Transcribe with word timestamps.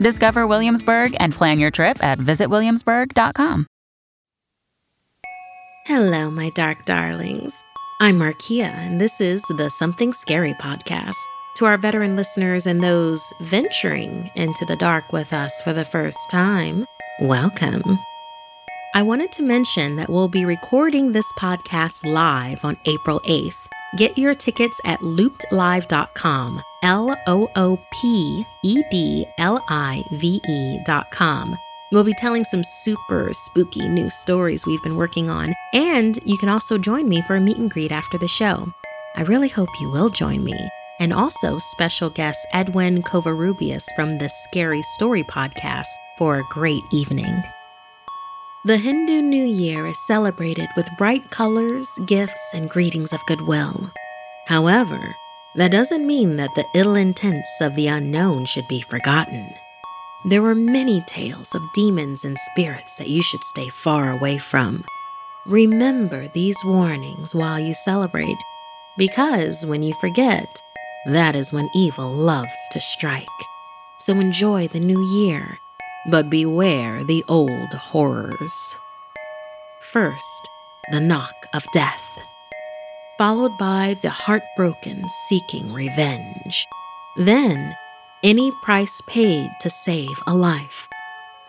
Discover 0.00 0.46
Williamsburg 0.46 1.14
and 1.20 1.34
plan 1.34 1.60
your 1.60 1.70
trip 1.70 2.02
at 2.02 2.18
visitwilliamsburg.com. 2.18 3.66
Hello, 5.86 6.30
my 6.30 6.50
dark 6.50 6.84
darlings. 6.84 7.62
I'm 8.00 8.18
Markia, 8.18 8.72
and 8.74 9.00
this 9.00 9.20
is 9.20 9.42
the 9.56 9.68
Something 9.70 10.12
Scary 10.12 10.54
podcast. 10.54 11.16
To 11.56 11.66
our 11.66 11.76
veteran 11.76 12.16
listeners 12.16 12.64
and 12.64 12.82
those 12.82 13.22
venturing 13.42 14.30
into 14.36 14.64
the 14.64 14.76
dark 14.76 15.12
with 15.12 15.32
us 15.32 15.60
for 15.60 15.72
the 15.72 15.84
first 15.84 16.18
time, 16.30 16.86
welcome. 17.20 17.82
I 18.94 19.02
wanted 19.02 19.32
to 19.32 19.42
mention 19.42 19.96
that 19.96 20.08
we'll 20.08 20.28
be 20.28 20.44
recording 20.44 21.12
this 21.12 21.30
podcast 21.38 22.04
live 22.10 22.64
on 22.64 22.78
April 22.86 23.20
8th. 23.20 23.69
Get 23.96 24.16
your 24.16 24.34
tickets 24.34 24.80
at 24.84 25.00
loopedlive.com. 25.00 26.62
L 26.82 27.16
O 27.26 27.48
O 27.56 27.78
P 27.92 28.46
E 28.62 28.82
D 28.90 29.26
L 29.38 29.62
I 29.68 30.02
V 30.12 30.40
E.com. 30.48 31.56
We'll 31.92 32.04
be 32.04 32.14
telling 32.14 32.44
some 32.44 32.62
super 32.62 33.30
spooky 33.32 33.88
new 33.88 34.08
stories 34.08 34.64
we've 34.64 34.82
been 34.82 34.96
working 34.96 35.28
on, 35.28 35.54
and 35.72 36.18
you 36.24 36.38
can 36.38 36.48
also 36.48 36.78
join 36.78 37.08
me 37.08 37.20
for 37.22 37.34
a 37.34 37.40
meet 37.40 37.56
and 37.56 37.70
greet 37.70 37.90
after 37.90 38.16
the 38.16 38.28
show. 38.28 38.72
I 39.16 39.22
really 39.22 39.48
hope 39.48 39.68
you 39.80 39.90
will 39.90 40.08
join 40.08 40.44
me. 40.44 40.56
And 41.00 41.12
also, 41.12 41.58
special 41.58 42.08
guest 42.10 42.46
Edwin 42.52 43.02
Covarrubias 43.02 43.84
from 43.96 44.18
the 44.18 44.28
Scary 44.28 44.82
Story 44.82 45.24
podcast 45.24 45.88
for 46.16 46.38
a 46.38 46.44
great 46.50 46.82
evening. 46.92 47.42
The 48.62 48.76
Hindu 48.76 49.22
New 49.22 49.46
Year 49.46 49.86
is 49.86 49.96
celebrated 50.06 50.68
with 50.76 50.86
bright 50.98 51.30
colors, 51.30 51.88
gifts, 52.04 52.52
and 52.52 52.68
greetings 52.68 53.10
of 53.10 53.24
goodwill. 53.24 53.90
However, 54.48 55.16
that 55.54 55.70
doesn't 55.70 56.06
mean 56.06 56.36
that 56.36 56.54
the 56.54 56.66
ill 56.74 56.94
intents 56.94 57.48
of 57.62 57.74
the 57.74 57.86
unknown 57.86 58.44
should 58.44 58.68
be 58.68 58.82
forgotten. 58.82 59.54
There 60.26 60.44
are 60.44 60.54
many 60.54 61.00
tales 61.06 61.54
of 61.54 61.72
demons 61.72 62.22
and 62.22 62.38
spirits 62.50 62.96
that 62.96 63.08
you 63.08 63.22
should 63.22 63.42
stay 63.44 63.70
far 63.70 64.10
away 64.12 64.36
from. 64.36 64.84
Remember 65.46 66.28
these 66.28 66.62
warnings 66.62 67.34
while 67.34 67.58
you 67.58 67.72
celebrate, 67.72 68.36
because 68.98 69.64
when 69.64 69.82
you 69.82 69.94
forget, 70.02 70.60
that 71.06 71.34
is 71.34 71.50
when 71.50 71.70
evil 71.74 72.12
loves 72.12 72.58
to 72.72 72.80
strike. 72.80 73.26
So 74.00 74.12
enjoy 74.20 74.68
the 74.68 74.80
new 74.80 75.02
year, 75.16 75.58
but 76.08 76.30
beware 76.30 77.04
the 77.04 77.24
old 77.28 77.72
horrors. 77.72 78.76
First, 79.80 80.48
the 80.92 81.00
knock 81.00 81.34
of 81.52 81.66
death 81.72 82.10
followed 83.20 83.58
by 83.58 83.94
the 84.00 84.08
heartbroken 84.08 85.06
seeking 85.28 85.70
revenge. 85.74 86.66
Then, 87.18 87.76
any 88.22 88.50
price 88.62 89.02
paid 89.06 89.50
to 89.60 89.68
save 89.68 90.22
a 90.26 90.34
life. 90.34 90.88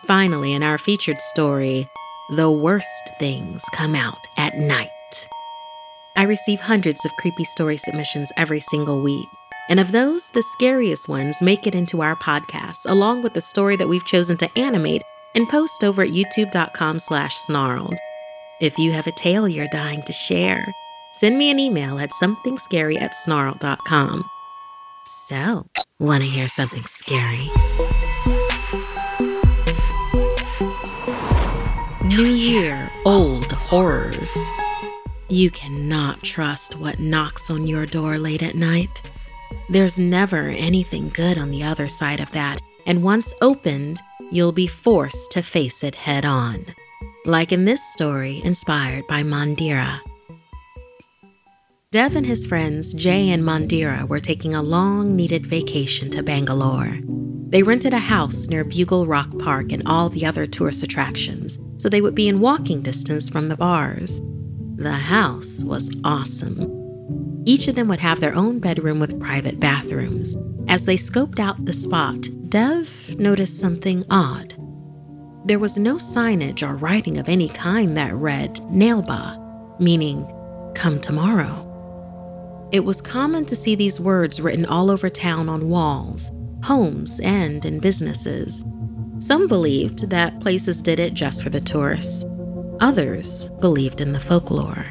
Finally, 0.06 0.52
in 0.52 0.62
our 0.62 0.76
featured 0.76 1.18
story, 1.18 1.88
the 2.28 2.50
worst 2.50 3.08
things 3.18 3.64
come 3.72 3.94
out 3.94 4.26
at 4.36 4.58
night. 4.58 4.90
I 6.14 6.24
receive 6.24 6.60
hundreds 6.60 7.02
of 7.06 7.16
creepy 7.18 7.44
story 7.44 7.78
submissions 7.78 8.30
every 8.36 8.60
single 8.60 9.00
week. 9.00 9.28
And 9.68 9.80
of 9.80 9.92
those, 9.92 10.30
the 10.30 10.42
scariest 10.42 11.08
ones 11.08 11.40
make 11.40 11.66
it 11.66 11.74
into 11.74 12.02
our 12.02 12.16
podcast, 12.16 12.78
along 12.86 13.22
with 13.22 13.34
the 13.34 13.40
story 13.40 13.76
that 13.76 13.88
we've 13.88 14.04
chosen 14.04 14.36
to 14.38 14.58
animate 14.58 15.02
and 15.34 15.48
post 15.48 15.82
over 15.82 16.02
at 16.02 16.10
youtube.com 16.10 16.98
slash 16.98 17.36
snarled. 17.36 17.94
If 18.60 18.78
you 18.78 18.92
have 18.92 19.06
a 19.06 19.12
tale 19.12 19.48
you're 19.48 19.68
dying 19.72 20.02
to 20.02 20.12
share, 20.12 20.66
send 21.14 21.38
me 21.38 21.50
an 21.50 21.58
email 21.58 21.98
at 21.98 22.10
somethingscary 22.10 23.00
at 23.00 23.14
snarled.com. 23.14 24.24
So, 25.04 25.66
want 25.98 26.22
to 26.22 26.28
hear 26.28 26.48
something 26.48 26.84
scary? 26.84 27.48
New 32.04 32.24
Year, 32.24 32.90
old 33.06 33.50
horrors. 33.52 34.36
You 35.28 35.50
cannot 35.50 36.22
trust 36.22 36.76
what 36.76 36.98
knocks 37.00 37.48
on 37.48 37.66
your 37.66 37.86
door 37.86 38.18
late 38.18 38.42
at 38.42 38.54
night. 38.54 39.02
There's 39.70 39.98
never 39.98 40.48
anything 40.48 41.10
good 41.10 41.38
on 41.38 41.50
the 41.50 41.62
other 41.62 41.88
side 41.88 42.20
of 42.20 42.32
that, 42.32 42.60
and 42.86 43.02
once 43.02 43.32
opened, 43.40 44.00
you'll 44.30 44.52
be 44.52 44.66
forced 44.66 45.30
to 45.32 45.42
face 45.42 45.84
it 45.84 45.94
head 45.94 46.24
on. 46.24 46.66
Like 47.24 47.52
in 47.52 47.64
this 47.64 47.82
story 47.92 48.40
inspired 48.44 49.06
by 49.06 49.22
Mandira. 49.22 50.00
Dev 51.92 52.16
and 52.16 52.26
his 52.26 52.46
friends, 52.46 52.94
Jay 52.94 53.30
and 53.30 53.44
Mandira, 53.44 54.08
were 54.08 54.20
taking 54.20 54.54
a 54.54 54.62
long 54.62 55.14
needed 55.14 55.46
vacation 55.46 56.10
to 56.10 56.22
Bangalore. 56.22 56.98
They 57.50 57.62
rented 57.62 57.92
a 57.92 57.98
house 57.98 58.48
near 58.48 58.64
Bugle 58.64 59.06
Rock 59.06 59.38
Park 59.38 59.72
and 59.72 59.82
all 59.84 60.08
the 60.08 60.24
other 60.24 60.46
tourist 60.46 60.82
attractions, 60.82 61.58
so 61.76 61.88
they 61.88 62.00
would 62.00 62.14
be 62.14 62.28
in 62.28 62.40
walking 62.40 62.80
distance 62.80 63.28
from 63.28 63.48
the 63.48 63.56
bars. 63.56 64.22
The 64.76 64.92
house 64.92 65.62
was 65.62 65.94
awesome. 66.02 66.81
Each 67.44 67.66
of 67.68 67.74
them 67.74 67.88
would 67.88 68.00
have 68.00 68.20
their 68.20 68.34
own 68.34 68.58
bedroom 68.60 69.00
with 69.00 69.20
private 69.20 69.58
bathrooms. 69.58 70.36
As 70.68 70.84
they 70.84 70.96
scoped 70.96 71.38
out 71.38 71.64
the 71.64 71.72
spot, 71.72 72.28
Dev 72.48 73.16
noticed 73.18 73.58
something 73.58 74.04
odd. 74.10 74.54
There 75.44 75.58
was 75.58 75.76
no 75.76 75.96
signage 75.96 76.66
or 76.66 76.76
writing 76.76 77.18
of 77.18 77.28
any 77.28 77.48
kind 77.48 77.96
that 77.96 78.14
read 78.14 78.62
Nale 78.70 79.02
Ba, 79.02 79.76
meaning 79.80 80.24
come 80.74 81.00
tomorrow. 81.00 81.68
It 82.70 82.84
was 82.84 83.02
common 83.02 83.44
to 83.46 83.56
see 83.56 83.74
these 83.74 84.00
words 84.00 84.40
written 84.40 84.64
all 84.64 84.90
over 84.90 85.10
town 85.10 85.48
on 85.48 85.68
walls, 85.68 86.30
homes, 86.62 87.20
and 87.20 87.64
in 87.64 87.80
businesses. 87.80 88.64
Some 89.18 89.48
believed 89.48 90.10
that 90.10 90.40
places 90.40 90.80
did 90.80 91.00
it 91.00 91.14
just 91.14 91.42
for 91.42 91.50
the 91.50 91.60
tourists. 91.60 92.24
Others 92.80 93.50
believed 93.60 94.00
in 94.00 94.12
the 94.12 94.20
folklore. 94.20 94.86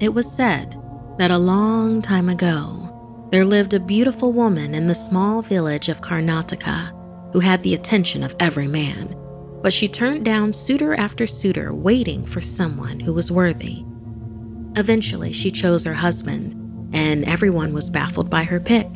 It 0.00 0.14
was 0.14 0.30
said 0.30 0.81
that 1.22 1.30
a 1.30 1.38
long 1.38 2.02
time 2.02 2.28
ago, 2.28 3.28
there 3.30 3.44
lived 3.44 3.74
a 3.74 3.78
beautiful 3.78 4.32
woman 4.32 4.74
in 4.74 4.88
the 4.88 4.94
small 4.96 5.40
village 5.40 5.88
of 5.88 6.00
Karnataka 6.00 7.32
who 7.32 7.38
had 7.38 7.62
the 7.62 7.74
attention 7.74 8.24
of 8.24 8.34
every 8.40 8.66
man, 8.66 9.14
but 9.62 9.72
she 9.72 9.86
turned 9.86 10.24
down 10.24 10.52
suitor 10.52 10.94
after 10.94 11.24
suitor 11.28 11.72
waiting 11.72 12.24
for 12.24 12.40
someone 12.40 12.98
who 12.98 13.14
was 13.14 13.30
worthy. 13.30 13.84
Eventually, 14.74 15.32
she 15.32 15.52
chose 15.52 15.84
her 15.84 15.94
husband 15.94 16.90
and 16.92 17.24
everyone 17.26 17.72
was 17.72 17.88
baffled 17.88 18.28
by 18.28 18.42
her 18.42 18.58
pick. 18.58 18.92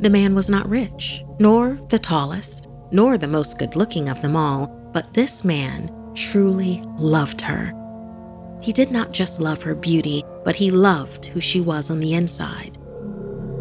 The 0.00 0.10
man 0.10 0.34
was 0.34 0.50
not 0.50 0.68
rich, 0.68 1.24
nor 1.40 1.78
the 1.88 1.98
tallest, 1.98 2.68
nor 2.90 3.16
the 3.16 3.26
most 3.26 3.58
good 3.58 3.74
looking 3.74 4.10
of 4.10 4.20
them 4.20 4.36
all, 4.36 4.66
but 4.92 5.14
this 5.14 5.46
man 5.46 5.90
truly 6.14 6.82
loved 6.98 7.40
her. 7.40 7.72
He 8.64 8.72
did 8.72 8.90
not 8.90 9.12
just 9.12 9.40
love 9.40 9.62
her 9.64 9.74
beauty, 9.74 10.24
but 10.42 10.56
he 10.56 10.70
loved 10.70 11.26
who 11.26 11.40
she 11.40 11.60
was 11.60 11.90
on 11.90 12.00
the 12.00 12.14
inside. 12.14 12.78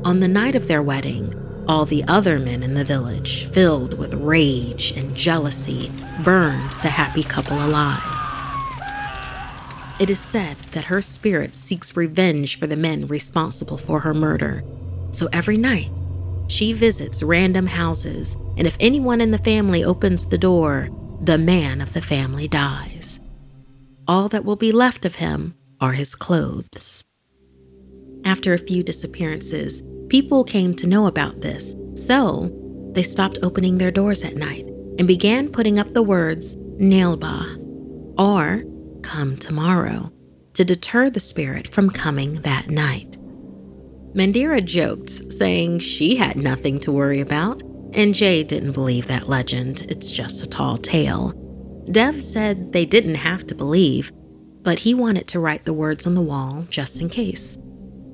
On 0.06 0.22
the 0.22 0.30
night 0.30 0.56
of 0.56 0.70
their 0.70 0.82
wedding, 0.82 1.36
all 1.68 1.86
the 1.86 2.06
other 2.06 2.40
men 2.40 2.64
in 2.64 2.74
the 2.74 2.86
village, 2.86 3.52
filled 3.52 3.98
with 4.00 4.14
rage 4.14 4.94
and 4.96 5.14
jealousy, 5.14 5.92
burned 6.24 6.72
the 6.84 6.88
happy 6.88 7.22
couple 7.22 7.58
alive. 7.58 8.02
It 10.00 10.10
is 10.10 10.20
said 10.20 10.56
that 10.72 10.86
her 10.86 11.02
spirit 11.02 11.54
seeks 11.54 11.98
revenge 11.98 12.58
for 12.58 12.68
the 12.68 12.78
men 12.78 13.06
responsible 13.08 13.78
for 13.78 14.00
her 14.00 14.14
murder. 14.14 14.64
So 15.12 15.28
every 15.34 15.58
night, 15.58 15.92
she 16.48 16.72
visits 16.72 17.22
random 17.22 17.68
houses, 17.68 18.38
and 18.56 18.66
if 18.66 18.78
anyone 18.80 19.20
in 19.20 19.32
the 19.32 19.38
family 19.40 19.84
opens 19.84 20.26
the 20.26 20.38
door, 20.38 20.88
the 21.22 21.38
man 21.38 21.82
of 21.82 21.92
the 21.92 22.02
family 22.02 22.48
dies. 22.48 23.20
All 24.08 24.28
that 24.30 24.44
will 24.44 24.56
be 24.58 24.72
left 24.72 25.06
of 25.06 25.16
him 25.16 25.56
are 25.80 25.94
his 25.94 26.14
clothes. 26.14 27.04
After 28.26 28.54
a 28.54 28.60
few 28.60 28.84
disappearances, 28.84 29.82
people 30.10 30.44
came 30.44 30.76
to 30.76 30.88
know 30.88 31.08
about 31.08 31.42
this, 31.42 31.76
so 31.96 32.52
they 32.94 33.04
stopped 33.04 33.40
opening 33.44 33.78
their 33.78 33.92
doors 33.92 34.24
at 34.24 34.36
night 34.36 34.66
and 35.00 35.08
began 35.08 35.50
putting 35.50 35.80
up 35.80 35.94
the 35.94 36.04
words 36.04 36.56
Nale 36.78 37.18
Ba 37.18 37.58
or 38.18 38.64
Come 39.02 39.38
Tomorrow 39.38 40.12
to 40.54 40.66
deter 40.66 41.10
the 41.10 41.20
spirit 41.20 41.74
from 41.74 41.90
coming 41.90 42.36
that 42.42 42.70
night. 42.70 43.18
Mandira 44.14 44.64
joked, 44.64 45.34
saying 45.34 45.80
she 45.80 46.16
had 46.16 46.36
nothing 46.36 46.80
to 46.82 46.92
worry 46.92 47.20
about, 47.20 47.64
and 47.94 48.14
Jay 48.14 48.44
didn't 48.44 48.74
believe 48.74 49.08
that 49.08 49.28
legend. 49.28 49.86
It's 49.90 50.12
just 50.12 50.44
a 50.44 50.48
tall 50.48 50.78
tale. 50.78 51.34
Dev 51.92 52.24
said 52.24 52.72
they 52.72 52.86
didn't 52.86 53.16
have 53.16 53.46
to 53.48 53.56
believe, 53.56 54.12
but 54.62 54.80
he 54.80 54.94
wanted 54.94 55.28
to 55.28 55.40
write 55.40 55.66
the 55.66 55.74
words 55.74 56.08
on 56.08 56.16
the 56.16 56.22
wall 56.22 56.66
just 56.70 57.02
in 57.02 57.10
case. 57.10 57.58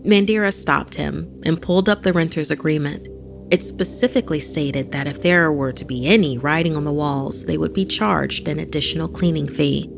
Mandira 0.03 0.53
stopped 0.53 0.95
him 0.95 1.41
and 1.45 1.61
pulled 1.61 1.87
up 1.87 2.01
the 2.01 2.13
renter's 2.13 2.51
agreement. 2.51 3.07
It 3.51 3.61
specifically 3.61 4.39
stated 4.39 4.91
that 4.91 5.07
if 5.07 5.21
there 5.21 5.51
were 5.51 5.73
to 5.73 5.85
be 5.85 6.07
any 6.07 6.37
writing 6.37 6.75
on 6.75 6.85
the 6.85 6.93
walls, 6.93 7.45
they 7.45 7.57
would 7.57 7.73
be 7.73 7.85
charged 7.85 8.47
an 8.47 8.59
additional 8.59 9.07
cleaning 9.07 9.47
fee. 9.47 9.89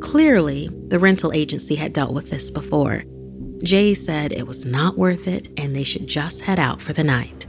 Clearly, 0.00 0.70
the 0.88 0.98
rental 0.98 1.32
agency 1.32 1.74
had 1.74 1.92
dealt 1.92 2.14
with 2.14 2.30
this 2.30 2.50
before. 2.50 3.04
Jay 3.62 3.92
said 3.92 4.32
it 4.32 4.46
was 4.46 4.64
not 4.64 4.96
worth 4.96 5.26
it 5.26 5.48
and 5.58 5.74
they 5.74 5.84
should 5.84 6.06
just 6.06 6.42
head 6.42 6.58
out 6.58 6.80
for 6.80 6.92
the 6.92 7.04
night. 7.04 7.46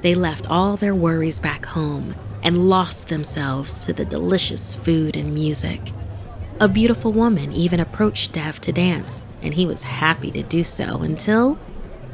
They 0.00 0.14
left 0.14 0.50
all 0.50 0.76
their 0.76 0.94
worries 0.94 1.38
back 1.38 1.66
home 1.66 2.14
and 2.42 2.68
lost 2.68 3.08
themselves 3.08 3.84
to 3.86 3.92
the 3.92 4.04
delicious 4.04 4.74
food 4.74 5.16
and 5.16 5.32
music. 5.32 5.92
A 6.60 6.68
beautiful 6.68 7.12
woman 7.12 7.52
even 7.52 7.80
approached 7.80 8.32
Dev 8.32 8.60
to 8.60 8.72
dance, 8.72 9.22
and 9.42 9.54
he 9.54 9.66
was 9.66 9.82
happy 9.82 10.30
to 10.32 10.42
do 10.42 10.64
so 10.64 11.02
until 11.02 11.58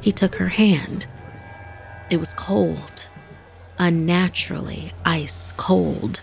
he 0.01 0.13
took 0.13 0.37
her 0.37 0.49
hand. 0.49 1.07
It 2.11 2.19
was 2.19 2.33
cold, 2.35 3.09
unnaturally 3.79 4.93
ice 5.05 5.53
cold. 5.57 6.23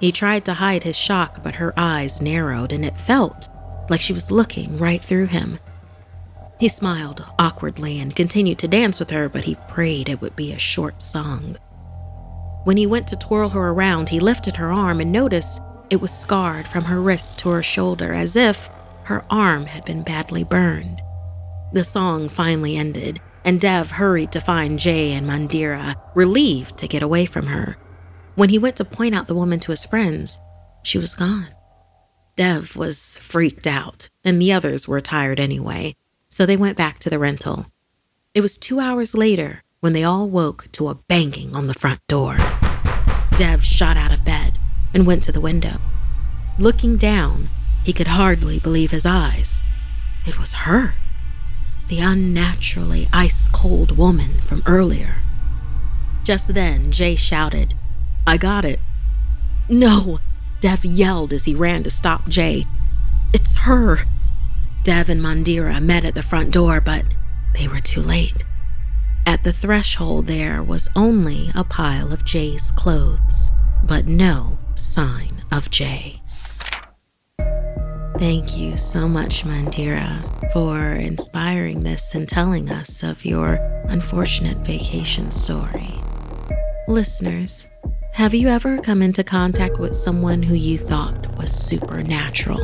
He 0.00 0.10
tried 0.10 0.44
to 0.46 0.54
hide 0.54 0.82
his 0.82 0.96
shock, 0.96 1.42
but 1.42 1.56
her 1.56 1.72
eyes 1.76 2.20
narrowed, 2.20 2.72
and 2.72 2.84
it 2.84 2.98
felt 2.98 3.48
like 3.88 4.00
she 4.00 4.12
was 4.12 4.30
looking 4.30 4.78
right 4.78 5.02
through 5.02 5.26
him. 5.26 5.58
He 6.58 6.68
smiled 6.68 7.24
awkwardly 7.38 7.98
and 8.00 8.14
continued 8.14 8.58
to 8.58 8.68
dance 8.68 8.98
with 8.98 9.10
her, 9.10 9.28
but 9.28 9.44
he 9.44 9.56
prayed 9.68 10.08
it 10.08 10.20
would 10.20 10.36
be 10.36 10.52
a 10.52 10.58
short 10.58 11.02
song. 11.02 11.56
When 12.64 12.76
he 12.76 12.86
went 12.86 13.06
to 13.08 13.16
twirl 13.16 13.50
her 13.50 13.70
around, 13.70 14.08
he 14.08 14.20
lifted 14.20 14.56
her 14.56 14.72
arm 14.72 15.00
and 15.00 15.12
noticed 15.12 15.60
it 15.90 16.00
was 16.00 16.12
scarred 16.12 16.66
from 16.66 16.84
her 16.84 17.00
wrist 17.00 17.38
to 17.40 17.50
her 17.50 17.62
shoulder 17.62 18.12
as 18.12 18.36
if 18.36 18.70
her 19.04 19.24
arm 19.30 19.66
had 19.66 19.84
been 19.84 20.02
badly 20.02 20.44
burned. 20.44 21.00
The 21.72 21.84
song 21.84 22.28
finally 22.28 22.76
ended, 22.76 23.20
and 23.44 23.60
Dev 23.60 23.92
hurried 23.92 24.32
to 24.32 24.40
find 24.40 24.78
Jay 24.78 25.12
and 25.12 25.26
Mandira, 25.26 25.96
relieved 26.14 26.78
to 26.78 26.88
get 26.88 27.02
away 27.02 27.26
from 27.26 27.46
her. 27.46 27.76
When 28.34 28.48
he 28.48 28.58
went 28.58 28.76
to 28.76 28.84
point 28.84 29.14
out 29.14 29.28
the 29.28 29.34
woman 29.34 29.60
to 29.60 29.72
his 29.72 29.84
friends, 29.84 30.40
she 30.82 30.98
was 30.98 31.14
gone. 31.14 31.48
Dev 32.36 32.76
was 32.76 33.18
freaked 33.18 33.66
out, 33.66 34.08
and 34.24 34.40
the 34.40 34.52
others 34.52 34.88
were 34.88 35.00
tired 35.00 35.38
anyway 35.38 35.94
so 36.34 36.44
they 36.44 36.56
went 36.56 36.76
back 36.76 36.98
to 36.98 37.08
the 37.08 37.18
rental. 37.20 37.66
It 38.34 38.40
was 38.40 38.58
two 38.58 38.80
hours 38.80 39.14
later 39.14 39.62
when 39.84 39.92
they 39.92 40.02
all 40.02 40.26
woke 40.26 40.66
to 40.72 40.88
a 40.88 40.94
banging 40.94 41.54
on 41.54 41.66
the 41.66 41.74
front 41.74 42.00
door. 42.08 42.38
Dev 43.36 43.62
shot 43.62 43.98
out 43.98 44.14
of 44.14 44.24
bed 44.24 44.58
and 44.94 45.06
went 45.06 45.22
to 45.22 45.30
the 45.30 45.42
window. 45.42 45.76
Looking 46.58 46.96
down, 46.96 47.50
he 47.84 47.92
could 47.92 48.06
hardly 48.06 48.58
believe 48.58 48.92
his 48.92 49.04
eyes. 49.04 49.60
It 50.26 50.38
was 50.38 50.64
her, 50.64 50.94
the 51.88 52.00
unnaturally 52.00 53.10
ice 53.12 53.46
cold 53.48 53.98
woman 53.98 54.40
from 54.40 54.62
earlier. 54.66 55.16
Just 56.22 56.54
then, 56.54 56.90
Jay 56.90 57.14
shouted, 57.14 57.74
I 58.26 58.38
got 58.38 58.64
it. 58.64 58.80
No! 59.68 60.18
Dev 60.60 60.82
yelled 60.86 61.34
as 61.34 61.44
he 61.44 61.54
ran 61.54 61.82
to 61.82 61.90
stop 61.90 62.26
Jay. 62.26 62.64
It's 63.34 63.54
her! 63.68 63.98
Dev 64.82 65.10
and 65.10 65.20
Mandira 65.20 65.78
met 65.82 66.06
at 66.06 66.14
the 66.14 66.22
front 66.22 66.52
door, 66.52 66.80
but 66.80 67.04
they 67.54 67.68
were 67.68 67.80
too 67.80 68.00
late. 68.00 68.44
At 69.26 69.42
the 69.42 69.52
threshold, 69.52 70.26
there 70.26 70.62
was 70.62 70.88
only 70.94 71.50
a 71.54 71.64
pile 71.64 72.12
of 72.12 72.24
Jay's 72.24 72.70
clothes, 72.70 73.50
but 73.82 74.06
no 74.06 74.58
sign 74.74 75.44
of 75.50 75.70
Jay. 75.70 76.20
Thank 78.18 78.56
you 78.56 78.76
so 78.76 79.08
much, 79.08 79.44
Mandira, 79.44 80.52
for 80.52 80.92
inspiring 80.92 81.82
this 81.82 82.14
and 82.14 82.28
telling 82.28 82.70
us 82.70 83.02
of 83.02 83.24
your 83.24 83.54
unfortunate 83.88 84.58
vacation 84.58 85.30
story. 85.30 85.94
Listeners, 86.86 87.66
have 88.12 88.34
you 88.34 88.48
ever 88.48 88.78
come 88.78 89.02
into 89.02 89.24
contact 89.24 89.78
with 89.78 89.94
someone 89.94 90.42
who 90.42 90.54
you 90.54 90.78
thought 90.78 91.36
was 91.36 91.50
supernatural? 91.50 92.62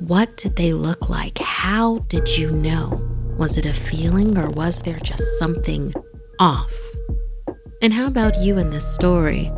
What 0.00 0.36
did 0.36 0.56
they 0.56 0.72
look 0.72 1.08
like? 1.08 1.38
How 1.38 1.98
did 2.08 2.36
you 2.36 2.50
know? 2.50 3.17
Was 3.38 3.56
it 3.56 3.66
a 3.66 3.72
feeling 3.72 4.36
or 4.36 4.50
was 4.50 4.82
there 4.82 4.98
just 4.98 5.38
something 5.38 5.94
off? 6.40 6.74
And 7.80 7.92
how 7.92 8.08
about 8.08 8.40
you 8.40 8.58
in 8.58 8.70
this 8.70 8.92
story? 8.92 9.52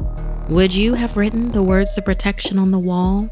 Would 0.50 0.74
you 0.74 0.92
have 0.92 1.16
written 1.16 1.52
the 1.52 1.62
words 1.62 1.96
of 1.96 2.04
protection 2.04 2.58
on 2.58 2.72
the 2.72 2.78
wall? 2.78 3.30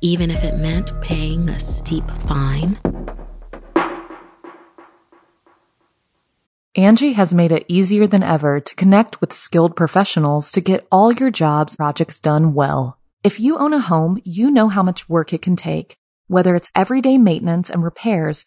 Even 0.00 0.30
if 0.30 0.44
it 0.44 0.58
meant 0.58 0.92
paying 1.02 1.48
a 1.48 1.58
steep 1.58 2.08
fine? 2.28 2.78
Angi 6.76 7.14
has 7.14 7.34
made 7.34 7.50
it 7.50 7.66
easier 7.66 8.06
than 8.06 8.22
ever 8.22 8.60
to 8.60 8.74
connect 8.76 9.20
with 9.20 9.32
skilled 9.32 9.74
professionals 9.74 10.52
to 10.52 10.60
get 10.60 10.86
all 10.92 11.12
your 11.12 11.32
jobs 11.32 11.74
projects 11.74 12.20
done 12.20 12.54
well. 12.54 12.96
If 13.24 13.40
you 13.40 13.58
own 13.58 13.72
a 13.72 13.80
home, 13.80 14.22
you 14.24 14.52
know 14.52 14.68
how 14.68 14.84
much 14.84 15.08
work 15.08 15.32
it 15.32 15.42
can 15.42 15.56
take 15.56 15.98
whether 16.32 16.56
it's 16.56 16.70
everyday 16.74 17.18
maintenance 17.18 17.68
and 17.68 17.84
repairs 17.84 18.46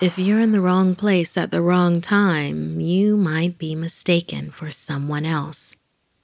If 0.00 0.18
you're 0.18 0.40
in 0.40 0.52
the 0.52 0.60
wrong 0.60 0.94
place 0.94 1.36
at 1.36 1.50
the 1.50 1.62
wrong 1.62 2.00
time, 2.00 2.80
you 2.80 3.16
might 3.16 3.56
be 3.56 3.74
mistaken 3.74 4.50
for 4.50 4.70
someone 4.70 5.24
else. 5.24 5.76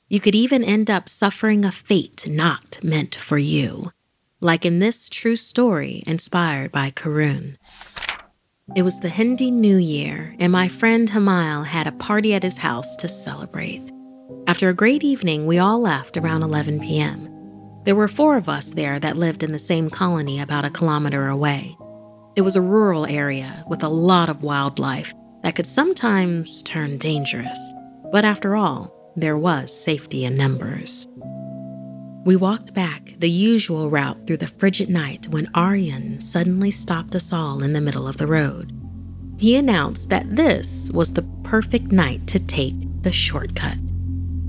You 0.08 0.20
could 0.20 0.34
even 0.34 0.62
end 0.62 0.90
up 0.90 1.08
suffering 1.08 1.64
a 1.64 1.72
fate 1.72 2.26
not 2.28 2.78
meant 2.82 3.14
for 3.14 3.38
you, 3.38 3.92
like 4.40 4.66
in 4.66 4.80
this 4.80 5.08
true 5.08 5.36
story 5.36 6.02
inspired 6.06 6.72
by 6.72 6.90
Karun. 6.90 7.56
It 8.76 8.82
was 8.82 9.00
the 9.00 9.08
Hindi 9.08 9.50
New 9.50 9.76
Year, 9.76 10.34
and 10.38 10.52
my 10.52 10.68
friend 10.68 11.08
Hamal 11.08 11.64
had 11.64 11.86
a 11.86 11.92
party 11.92 12.34
at 12.34 12.42
his 12.42 12.58
house 12.58 12.96
to 12.96 13.08
celebrate. 13.08 13.90
After 14.46 14.68
a 14.68 14.74
great 14.74 15.04
evening, 15.04 15.46
we 15.46 15.58
all 15.58 15.80
left 15.80 16.16
around 16.16 16.42
11 16.42 16.80
p.m. 16.80 17.29
There 17.84 17.96
were 17.96 18.08
four 18.08 18.36
of 18.36 18.48
us 18.48 18.70
there 18.72 19.00
that 19.00 19.16
lived 19.16 19.42
in 19.42 19.52
the 19.52 19.58
same 19.58 19.88
colony 19.88 20.40
about 20.40 20.66
a 20.66 20.70
kilometer 20.70 21.28
away. 21.28 21.76
It 22.36 22.42
was 22.42 22.54
a 22.54 22.60
rural 22.60 23.06
area 23.06 23.64
with 23.68 23.82
a 23.82 23.88
lot 23.88 24.28
of 24.28 24.42
wildlife 24.42 25.14
that 25.42 25.56
could 25.56 25.66
sometimes 25.66 26.62
turn 26.62 26.98
dangerous. 26.98 27.58
But 28.12 28.26
after 28.26 28.54
all, 28.54 28.92
there 29.16 29.38
was 29.38 29.72
safety 29.76 30.24
in 30.26 30.36
numbers. 30.36 31.06
We 32.26 32.36
walked 32.36 32.74
back 32.74 33.14
the 33.18 33.30
usual 33.30 33.88
route 33.88 34.26
through 34.26 34.36
the 34.36 34.46
frigid 34.46 34.90
night 34.90 35.26
when 35.28 35.50
Aryan 35.54 36.20
suddenly 36.20 36.70
stopped 36.70 37.14
us 37.14 37.32
all 37.32 37.62
in 37.62 37.72
the 37.72 37.80
middle 37.80 38.06
of 38.06 38.18
the 38.18 38.26
road. 38.26 38.72
He 39.38 39.56
announced 39.56 40.10
that 40.10 40.36
this 40.36 40.90
was 40.92 41.14
the 41.14 41.26
perfect 41.44 41.92
night 41.92 42.26
to 42.26 42.38
take 42.38 42.76
the 43.00 43.10
shortcut. 43.10 43.78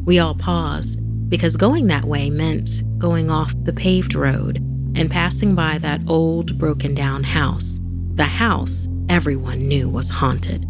We 0.04 0.20
all 0.20 0.36
paused 0.36 1.02
because 1.32 1.56
going 1.56 1.88
that 1.88 2.04
way 2.04 2.30
meant 2.30 2.84
going 3.00 3.32
off 3.32 3.54
the 3.64 3.72
paved 3.72 4.14
road 4.16 4.58
and 4.96 5.10
passing 5.10 5.56
by 5.56 5.78
that 5.78 6.02
old 6.06 6.58
broken 6.58 6.94
down 6.94 7.24
house. 7.24 7.80
The 8.16 8.26
house 8.26 8.90
everyone 9.08 9.66
knew 9.66 9.88
was 9.88 10.10
haunted. 10.10 10.66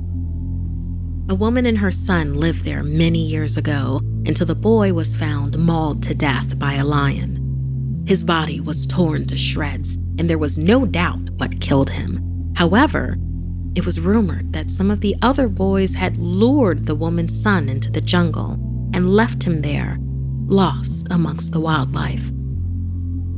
A 1.30 1.36
woman 1.36 1.66
and 1.66 1.80
her 1.80 1.90
son 1.90 2.36
lived 2.36 2.64
there 2.64 2.84
many 2.84 3.18
years 3.18 3.58
ago 3.58 4.02
until 4.28 4.46
the 4.46 4.54
boy 4.54 4.94
was 4.94 5.16
found 5.16 5.58
mauled 5.58 6.04
to 6.04 6.14
death 6.14 6.60
by 6.60 6.76
a 6.76 6.86
lion. 6.86 8.04
His 8.06 8.24
body 8.24 8.60
was 8.60 8.86
torn 8.86 9.26
to 9.28 9.38
shreds, 9.38 9.96
and 10.20 10.30
there 10.30 10.38
was 10.38 10.60
no 10.60 10.86
doubt 10.86 11.32
what 11.38 11.60
killed 11.60 11.90
him. 11.90 12.54
However, 12.56 13.18
it 13.74 13.84
was 13.84 14.00
rumored 14.00 14.54
that 14.54 14.70
some 14.70 14.92
of 14.92 15.02
the 15.02 15.16
other 15.24 15.48
boys 15.48 15.96
had 15.96 16.18
lured 16.18 16.86
the 16.86 16.94
woman's 16.94 17.42
son 17.42 17.68
into 17.68 17.90
the 17.90 18.02
jungle 18.02 18.60
and 18.94 19.12
left 19.12 19.42
him 19.42 19.64
there, 19.64 19.98
lost 20.52 21.08
amongst 21.10 21.52
the 21.52 21.60
wildlife. 21.60 22.32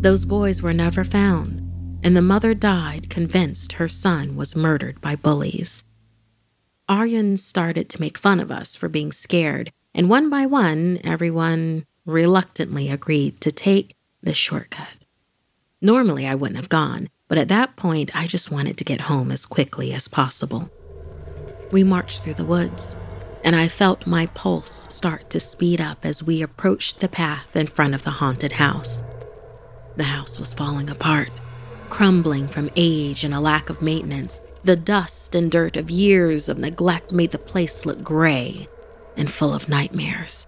Those 0.02 0.26
boys 0.26 0.62
were 0.62 0.74
never 0.74 1.04
found, 1.04 1.60
and 2.04 2.18
the 2.18 2.22
mother 2.22 2.54
died 2.54 3.10
convinced 3.10 3.74
her 3.74 3.88
son 3.88 4.36
was 4.36 4.56
murdered 4.56 5.00
by 5.00 5.16
bullies. 5.16 5.84
Aryan 6.90 7.38
started 7.38 7.88
to 7.90 8.02
make 8.02 8.18
fun 8.18 8.40
of 8.40 8.52
us 8.52 8.76
for 8.76 8.90
being 8.90 9.12
scared, 9.12 9.72
and 9.94 10.10
one 10.10 10.30
by 10.30 10.46
one, 10.46 11.00
everyone 11.04 11.86
reluctantly 12.06 12.90
agreed 12.90 13.40
to 13.40 13.52
take 13.52 13.96
the 14.22 14.34
shortcut. 14.34 15.06
Normally, 15.82 16.28
I 16.28 16.36
wouldn't 16.36 16.58
have 16.58 16.70
gone, 16.70 17.10
but 17.28 17.38
at 17.38 17.48
that 17.50 17.76
point, 17.76 18.16
I 18.16 18.28
just 18.28 18.52
wanted 18.52 18.78
to 18.78 18.84
get 18.84 19.02
home 19.02 19.32
as 19.32 19.46
quickly 19.46 19.94
as 19.94 20.08
possible. 20.08 20.70
We 21.72 21.84
marched 21.84 22.24
through 22.24 22.36
the 22.36 22.46
woods, 22.46 22.96
and 23.44 23.56
I 23.56 23.68
felt 23.68 24.08
my 24.08 24.28
pulse 24.28 24.88
start 24.90 25.30
to 25.32 25.40
speed 25.40 25.82
up 25.82 26.06
as 26.06 26.24
we 26.24 26.42
approached 26.42 27.00
the 27.00 27.10
path 27.10 27.56
in 27.56 27.68
front 27.68 27.94
of 27.94 28.04
the 28.04 28.12
haunted 28.12 28.54
house. 28.54 29.04
The 29.96 30.06
house 30.06 30.40
was 30.40 30.54
falling 30.54 30.90
apart, 30.90 31.30
crumbling 31.90 32.48
from 32.48 32.72
age 32.76 33.24
and 33.24 33.34
a 33.34 33.40
lack 33.40 33.70
of 33.70 33.82
maintenance, 33.82 34.40
the 34.64 34.76
dust 34.76 35.36
and 35.36 35.52
dirt 35.52 35.76
of 35.76 35.92
years 35.92 36.48
of 36.48 36.58
neglect 36.58 37.14
made 37.14 37.32
the 37.32 37.38
place 37.38 37.86
look 37.86 38.04
gray 38.04 38.68
and 39.18 39.32
full 39.32 39.54
of 39.54 39.70
nightmares. 39.70 40.48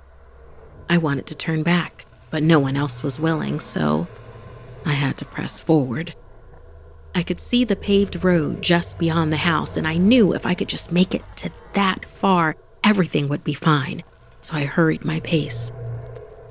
I 0.90 0.98
wanted 0.98 1.26
to 1.28 1.36
turn 1.36 1.64
back, 1.64 2.06
but 2.30 2.44
no 2.44 2.60
one 2.60 2.76
else 2.76 3.04
was 3.04 3.20
willing, 3.20 3.60
so 3.60 4.08
I 4.86 4.94
had 4.94 5.18
to 5.18 5.26
press 5.26 5.60
forward. 5.60 6.16
I 7.14 7.24
could 7.24 7.40
see 7.40 7.64
the 7.64 7.76
paved 7.76 8.24
road 8.24 8.62
just 8.62 9.00
beyond 9.00 9.32
the 9.32 9.38
house, 9.38 9.78
and 9.78 9.88
I 9.88 9.98
knew 9.98 10.34
if 10.34 10.46
I 10.46 10.54
could 10.54 10.68
just 10.68 10.92
make 10.92 11.14
it 11.14 11.24
to 11.38 11.52
that 11.74 12.06
far, 12.06 12.56
everything 12.86 13.28
would 13.28 13.44
be 13.44 13.54
fine, 13.54 14.04
so 14.42 14.56
I 14.56 14.64
hurried 14.64 15.04
my 15.04 15.20
pace. 15.22 15.72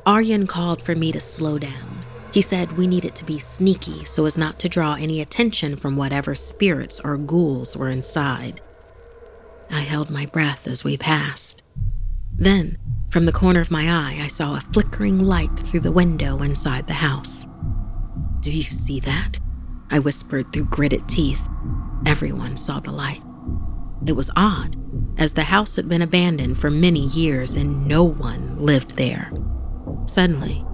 Aryan 0.04 0.46
called 0.46 0.82
for 0.82 0.94
me 0.94 1.12
to 1.12 1.20
slow 1.20 1.58
down. 1.58 2.00
He 2.32 2.42
said 2.42 2.76
we 2.76 2.88
needed 2.88 3.14
to 3.14 3.24
be 3.24 3.38
sneaky 3.38 4.04
so 4.04 4.26
as 4.26 4.36
not 4.36 4.58
to 4.58 4.68
draw 4.68 4.94
any 4.94 5.20
attention 5.20 5.76
from 5.76 5.96
whatever 5.96 6.34
spirits 6.34 7.00
or 7.00 7.16
ghouls 7.16 7.76
were 7.76 7.88
inside. 7.88 8.60
I 9.70 9.80
held 9.80 10.10
my 10.10 10.26
breath 10.26 10.66
as 10.66 10.82
we 10.82 10.96
passed. 10.96 11.62
Then, 12.36 12.76
from 13.10 13.26
the 13.26 13.32
corner 13.32 13.60
of 13.60 13.70
my 13.70 13.88
eye, 13.88 14.18
I 14.20 14.26
saw 14.26 14.56
a 14.56 14.60
flickering 14.60 15.20
light 15.20 15.56
through 15.56 15.80
the 15.80 15.92
window 15.92 16.42
inside 16.42 16.88
the 16.88 16.94
house. 16.94 17.46
Do 18.40 18.50
you 18.50 18.64
see 18.64 18.98
that? 19.00 19.38
I 19.88 20.00
whispered 20.00 20.52
through 20.52 20.64
gritted 20.64 21.08
teeth. 21.08 21.48
Everyone 22.04 22.56
saw 22.56 22.80
the 22.80 22.90
light. 22.90 23.22
It 24.06 24.16
was 24.16 24.30
odd, 24.36 24.76
as 25.16 25.32
the 25.32 25.44
house 25.44 25.76
had 25.76 25.88
been 25.88 26.02
abandoned 26.02 26.58
for 26.58 26.70
many 26.70 27.06
years 27.06 27.54
and 27.54 27.86
no 27.88 28.04
one 28.04 28.58
lived 28.58 28.96
there. 28.96 29.32
Suddenly, 30.04 30.64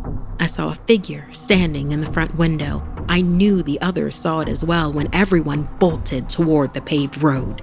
I 0.40 0.46
saw 0.46 0.70
a 0.70 0.74
figure 0.74 1.28
standing 1.30 1.92
in 1.92 2.00
the 2.00 2.10
front 2.10 2.34
window. 2.34 2.82
I 3.08 3.20
knew 3.20 3.62
the 3.62 3.80
others 3.80 4.16
saw 4.16 4.40
it 4.40 4.48
as 4.48 4.64
well 4.64 4.92
when 4.92 5.14
everyone 5.14 5.68
bolted 5.78 6.28
toward 6.28 6.74
the 6.74 6.80
paved 6.80 7.22
road. 7.22 7.62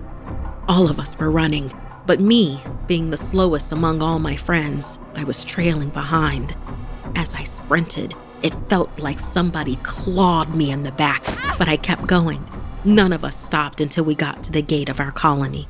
All 0.69 0.89
of 0.89 0.99
us 0.99 1.17
were 1.17 1.31
running, 1.31 1.73
but 2.05 2.21
me, 2.21 2.61
being 2.87 3.09
the 3.09 3.17
slowest 3.17 3.73
among 3.73 4.01
all 4.01 4.19
my 4.19 4.37
friends, 4.37 4.99
I 5.15 5.25
was 5.25 5.43
trailing 5.43 5.89
behind. 5.89 6.55
As 7.15 7.33
I 7.33 7.43
sprinted, 7.43 8.13
it 8.41 8.55
felt 8.69 8.99
like 8.99 9.19
somebody 9.19 9.77
clawed 9.83 10.55
me 10.55 10.71
in 10.71 10.83
the 10.83 10.91
back, 10.91 11.23
but 11.57 11.67
I 11.67 11.75
kept 11.75 12.07
going. 12.07 12.45
None 12.87 13.11
of 13.11 13.25
us 13.25 13.35
stopped 13.35 13.81
until 13.81 14.05
we 14.05 14.15
got 14.15 14.45
to 14.45 14.51
the 14.53 14.61
gate 14.61 14.87
of 14.87 15.01
our 15.01 15.11
colony. 15.11 15.67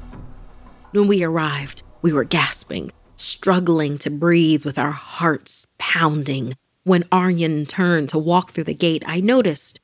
When 0.91 1.07
we 1.07 1.23
arrived, 1.23 1.81
we 2.03 2.13
were 2.13 2.23
gasping, 2.23 2.91
struggling 3.15 3.97
to 3.97 4.11
breathe 4.11 4.63
with 4.63 4.77
our 4.77 4.91
hearts 4.91 5.65
pounding. 5.79 6.53
When 6.83 7.05
Aryan 7.11 7.65
turned 7.65 8.09
to 8.09 8.19
walk 8.19 8.51
through 8.51 8.65
the 8.65 8.75
gate, 8.75 9.03
I 9.07 9.19
noticed 9.19 9.79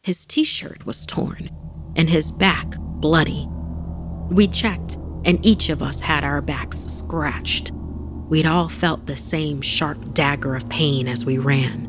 his 0.00 0.24
t 0.26 0.44
shirt 0.44 0.86
was 0.86 1.06
torn 1.06 1.50
and 1.96 2.08
his 2.08 2.30
back 2.30 2.76
bloody. 2.78 3.48
We 4.30 4.46
checked, 4.46 4.94
and 5.24 5.44
each 5.44 5.70
of 5.70 5.82
us 5.82 5.98
had 5.98 6.22
our 6.22 6.40
backs 6.40 6.78
scratched. 6.78 7.72
We'd 8.28 8.46
all 8.46 8.68
felt 8.68 9.06
the 9.06 9.16
same 9.16 9.60
sharp 9.60 10.14
dagger 10.14 10.54
of 10.54 10.68
pain 10.68 11.08
as 11.08 11.24
we 11.24 11.38
ran. 11.38 11.88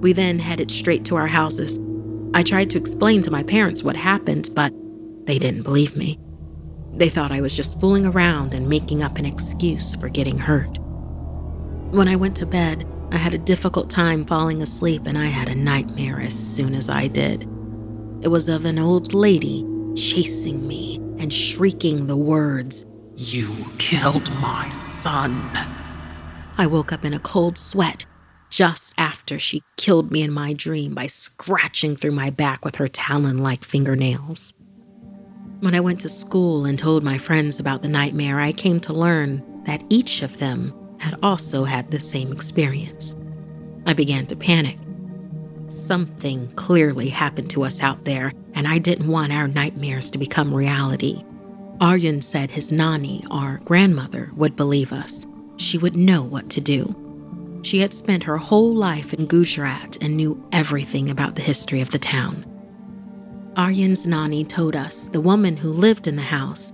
We 0.00 0.14
then 0.14 0.38
headed 0.38 0.70
straight 0.70 1.04
to 1.04 1.16
our 1.16 1.26
houses. 1.26 1.78
I 2.32 2.42
tried 2.42 2.70
to 2.70 2.78
explain 2.78 3.22
to 3.22 3.30
my 3.30 3.42
parents 3.42 3.82
what 3.82 3.96
happened, 3.96 4.50
but 4.54 4.72
they 5.26 5.38
didn't 5.38 5.62
believe 5.62 5.96
me. 5.96 6.18
They 6.94 7.08
thought 7.08 7.32
I 7.32 7.40
was 7.40 7.56
just 7.56 7.80
fooling 7.80 8.06
around 8.06 8.54
and 8.54 8.68
making 8.68 9.02
up 9.02 9.18
an 9.18 9.26
excuse 9.26 9.94
for 9.94 10.08
getting 10.08 10.38
hurt. 10.38 10.78
When 11.90 12.08
I 12.08 12.16
went 12.16 12.36
to 12.36 12.46
bed, 12.46 12.86
I 13.10 13.16
had 13.16 13.34
a 13.34 13.38
difficult 13.38 13.90
time 13.90 14.24
falling 14.24 14.62
asleep 14.62 15.02
and 15.06 15.18
I 15.18 15.26
had 15.26 15.48
a 15.48 15.54
nightmare 15.54 16.20
as 16.20 16.34
soon 16.34 16.74
as 16.74 16.88
I 16.88 17.08
did. 17.08 17.42
It 18.22 18.28
was 18.28 18.48
of 18.48 18.64
an 18.64 18.78
old 18.78 19.12
lady 19.12 19.66
chasing 19.96 20.68
me 20.68 20.96
and 21.18 21.32
shrieking 21.32 22.06
the 22.06 22.16
words, 22.16 22.86
You 23.16 23.64
killed 23.78 24.32
my 24.34 24.68
son. 24.68 25.50
I 26.56 26.66
woke 26.66 26.92
up 26.92 27.04
in 27.04 27.14
a 27.14 27.18
cold 27.18 27.58
sweat 27.58 28.06
just 28.50 28.92
after 28.98 29.38
she 29.38 29.62
killed 29.76 30.10
me 30.10 30.22
in 30.22 30.32
my 30.32 30.52
dream 30.52 30.94
by 30.94 31.06
scratching 31.06 31.96
through 31.96 32.10
my 32.10 32.28
back 32.28 32.64
with 32.64 32.76
her 32.76 32.88
talon 32.88 33.38
like 33.38 33.64
fingernails. 33.64 34.52
When 35.60 35.74
I 35.74 35.80
went 35.80 36.00
to 36.00 36.08
school 36.08 36.64
and 36.64 36.78
told 36.78 37.04
my 37.04 37.16
friends 37.16 37.60
about 37.60 37.82
the 37.82 37.88
nightmare, 37.88 38.40
I 38.40 38.52
came 38.52 38.80
to 38.80 38.92
learn 38.92 39.42
that 39.64 39.84
each 39.88 40.22
of 40.22 40.38
them 40.38 40.74
had 40.98 41.18
also 41.22 41.64
had 41.64 41.90
the 41.90 42.00
same 42.00 42.32
experience. 42.32 43.14
I 43.86 43.92
began 43.92 44.26
to 44.26 44.36
panic. 44.36 44.78
Something 45.68 46.50
clearly 46.56 47.08
happened 47.08 47.50
to 47.50 47.62
us 47.62 47.80
out 47.80 48.04
there, 48.04 48.32
and 48.54 48.66
I 48.66 48.78
didn't 48.78 49.08
want 49.08 49.32
our 49.32 49.46
nightmares 49.46 50.10
to 50.10 50.18
become 50.18 50.52
reality. 50.52 51.22
Aryan 51.80 52.20
said 52.20 52.50
his 52.50 52.72
Nani, 52.72 53.24
our 53.30 53.58
grandmother, 53.64 54.32
would 54.34 54.56
believe 54.56 54.92
us. 54.92 55.26
She 55.56 55.78
would 55.78 55.96
know 55.96 56.22
what 56.22 56.50
to 56.50 56.60
do. 56.60 57.09
She 57.62 57.80
had 57.80 57.92
spent 57.92 58.22
her 58.24 58.38
whole 58.38 58.74
life 58.74 59.12
in 59.12 59.26
Gujarat 59.26 59.98
and 60.00 60.16
knew 60.16 60.42
everything 60.50 61.10
about 61.10 61.34
the 61.34 61.42
history 61.42 61.80
of 61.80 61.90
the 61.90 61.98
town. 61.98 62.46
Aryan's 63.56 64.06
Nani 64.06 64.44
told 64.44 64.74
us 64.74 65.08
the 65.08 65.20
woman 65.20 65.56
who 65.56 65.70
lived 65.70 66.06
in 66.06 66.16
the 66.16 66.22
house, 66.22 66.72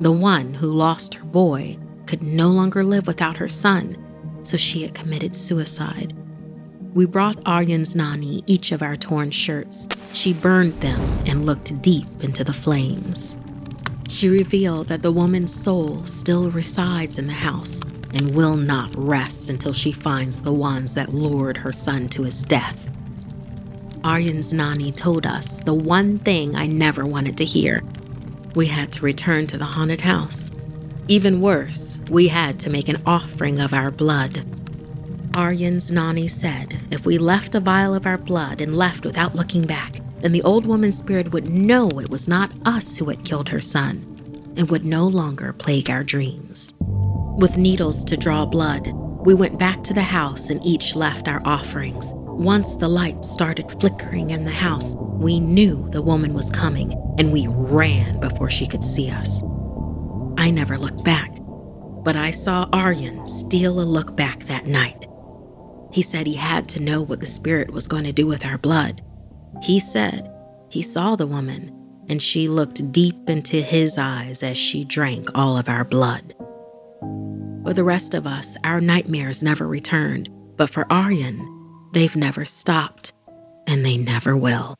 the 0.00 0.12
one 0.12 0.54
who 0.54 0.72
lost 0.72 1.14
her 1.14 1.24
boy, 1.24 1.76
could 2.06 2.22
no 2.22 2.48
longer 2.48 2.84
live 2.84 3.06
without 3.06 3.36
her 3.36 3.48
son, 3.48 3.96
so 4.42 4.56
she 4.56 4.82
had 4.82 4.94
committed 4.94 5.34
suicide. 5.34 6.14
We 6.94 7.06
brought 7.06 7.42
Aryan's 7.44 7.96
Nani 7.96 8.44
each 8.46 8.70
of 8.70 8.82
our 8.82 8.96
torn 8.96 9.30
shirts. 9.30 9.88
She 10.12 10.32
burned 10.32 10.80
them 10.80 11.00
and 11.26 11.44
looked 11.44 11.82
deep 11.82 12.08
into 12.20 12.44
the 12.44 12.52
flames. 12.52 13.36
She 14.08 14.28
revealed 14.28 14.88
that 14.88 15.02
the 15.02 15.12
woman's 15.12 15.52
soul 15.52 16.06
still 16.06 16.50
resides 16.50 17.18
in 17.18 17.26
the 17.26 17.32
house 17.32 17.82
and 18.14 18.34
will 18.34 18.56
not 18.56 18.94
rest 18.94 19.50
until 19.50 19.72
she 19.72 19.92
finds 19.92 20.40
the 20.40 20.52
ones 20.52 20.94
that 20.94 21.14
lured 21.14 21.58
her 21.58 21.72
son 21.72 22.08
to 22.08 22.22
his 22.22 22.42
death. 22.42 22.88
Aryan's 24.04 24.52
Nani 24.52 24.92
told 24.92 25.26
us 25.26 25.60
the 25.60 25.74
one 25.74 26.18
thing 26.18 26.54
I 26.54 26.66
never 26.66 27.04
wanted 27.04 27.36
to 27.38 27.44
hear. 27.44 27.82
We 28.54 28.66
had 28.66 28.92
to 28.92 29.04
return 29.04 29.46
to 29.48 29.58
the 29.58 29.64
haunted 29.64 30.00
house. 30.00 30.50
Even 31.08 31.40
worse, 31.40 32.00
we 32.10 32.28
had 32.28 32.58
to 32.60 32.70
make 32.70 32.88
an 32.88 33.02
offering 33.04 33.58
of 33.58 33.74
our 33.74 33.90
blood. 33.90 34.44
Aryan's 35.34 35.90
Nani 35.90 36.28
said 36.28 36.78
if 36.90 37.04
we 37.04 37.18
left 37.18 37.54
a 37.54 37.60
vial 37.60 37.94
of 37.94 38.06
our 38.06 38.18
blood 38.18 38.60
and 38.60 38.76
left 38.76 39.04
without 39.04 39.34
looking 39.34 39.66
back, 39.66 40.00
then 40.20 40.32
the 40.32 40.42
old 40.42 40.66
woman's 40.66 40.98
spirit 40.98 41.32
would 41.32 41.48
know 41.48 41.88
it 42.00 42.10
was 42.10 42.26
not 42.26 42.50
us 42.66 42.96
who 42.96 43.06
had 43.06 43.24
killed 43.24 43.50
her 43.50 43.60
son 43.60 44.04
and 44.56 44.70
would 44.70 44.84
no 44.84 45.06
longer 45.06 45.52
plague 45.52 45.90
our 45.90 46.02
dreams. 46.02 46.72
With 47.38 47.56
needles 47.56 48.02
to 48.06 48.16
draw 48.16 48.44
blood, 48.46 48.90
we 49.24 49.32
went 49.32 49.60
back 49.60 49.84
to 49.84 49.94
the 49.94 50.02
house 50.02 50.50
and 50.50 50.60
each 50.66 50.96
left 50.96 51.28
our 51.28 51.40
offerings. 51.44 52.12
Once 52.16 52.74
the 52.74 52.88
light 52.88 53.24
started 53.24 53.70
flickering 53.70 54.30
in 54.30 54.44
the 54.44 54.50
house, 54.50 54.96
we 54.98 55.38
knew 55.38 55.88
the 55.90 56.02
woman 56.02 56.34
was 56.34 56.50
coming 56.50 56.94
and 57.16 57.32
we 57.32 57.46
ran 57.48 58.18
before 58.18 58.50
she 58.50 58.66
could 58.66 58.82
see 58.82 59.08
us. 59.08 59.40
I 60.36 60.50
never 60.50 60.76
looked 60.76 61.04
back, 61.04 61.30
but 62.02 62.16
I 62.16 62.32
saw 62.32 62.68
Aryan 62.72 63.24
steal 63.28 63.80
a 63.80 63.82
look 63.82 64.16
back 64.16 64.40
that 64.46 64.66
night. 64.66 65.06
He 65.92 66.02
said 66.02 66.26
he 66.26 66.34
had 66.34 66.68
to 66.70 66.82
know 66.82 67.02
what 67.02 67.20
the 67.20 67.26
spirit 67.26 67.70
was 67.70 67.86
going 67.86 68.04
to 68.04 68.12
do 68.12 68.26
with 68.26 68.44
our 68.44 68.58
blood. 68.58 69.00
He 69.62 69.78
said 69.78 70.28
he 70.70 70.82
saw 70.82 71.14
the 71.14 71.28
woman 71.28 71.72
and 72.08 72.20
she 72.20 72.48
looked 72.48 72.90
deep 72.90 73.28
into 73.28 73.60
his 73.60 73.96
eyes 73.96 74.42
as 74.42 74.58
she 74.58 74.84
drank 74.84 75.30
all 75.36 75.56
of 75.56 75.68
our 75.68 75.84
blood. 75.84 76.34
For 77.00 77.72
the 77.74 77.84
rest 77.84 78.14
of 78.14 78.26
us, 78.26 78.56
our 78.64 78.80
nightmares 78.80 79.42
never 79.42 79.66
returned, 79.66 80.30
but 80.56 80.70
for 80.70 80.90
Aryan, 80.90 81.88
they've 81.92 82.16
never 82.16 82.44
stopped, 82.44 83.12
and 83.66 83.84
they 83.84 83.96
never 83.96 84.36
will. 84.36 84.74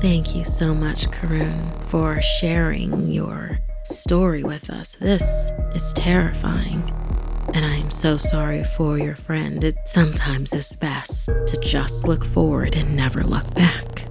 Thank 0.00 0.36
you 0.36 0.44
so 0.44 0.74
much, 0.74 1.08
Karun, 1.10 1.84
for 1.86 2.22
sharing 2.22 3.10
your 3.10 3.58
story 3.84 4.44
with 4.44 4.70
us. 4.70 4.94
This 4.96 5.50
is 5.74 5.92
terrifying, 5.94 6.82
and 7.52 7.64
I 7.64 7.74
am 7.74 7.90
so 7.90 8.16
sorry 8.16 8.62
for 8.62 8.96
your 8.98 9.16
friend. 9.16 9.64
It 9.64 9.76
sometimes 9.86 10.52
is 10.52 10.76
best 10.76 11.26
to 11.26 11.60
just 11.60 12.06
look 12.06 12.24
forward 12.24 12.76
and 12.76 12.94
never 12.94 13.24
look 13.24 13.52
back. 13.54 14.06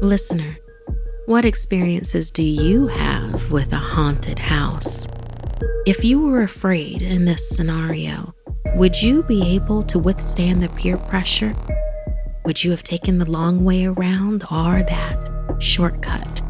Listener, 0.00 0.56
what 1.26 1.44
experiences 1.44 2.30
do 2.30 2.42
you 2.42 2.86
have 2.86 3.50
with 3.50 3.74
a 3.74 3.76
haunted 3.76 4.38
house? 4.38 5.06
If 5.86 6.04
you 6.04 6.20
were 6.20 6.42
afraid 6.42 7.02
in 7.02 7.24
this 7.24 7.48
scenario, 7.48 8.34
would 8.76 9.00
you 9.00 9.22
be 9.22 9.54
able 9.54 9.82
to 9.84 9.98
withstand 9.98 10.62
the 10.62 10.68
peer 10.70 10.96
pressure? 10.96 11.54
Would 12.44 12.62
you 12.62 12.70
have 12.70 12.82
taken 12.82 13.18
the 13.18 13.30
long 13.30 13.64
way 13.64 13.86
around 13.86 14.44
or 14.50 14.82
that 14.82 15.56
shortcut? 15.58 16.42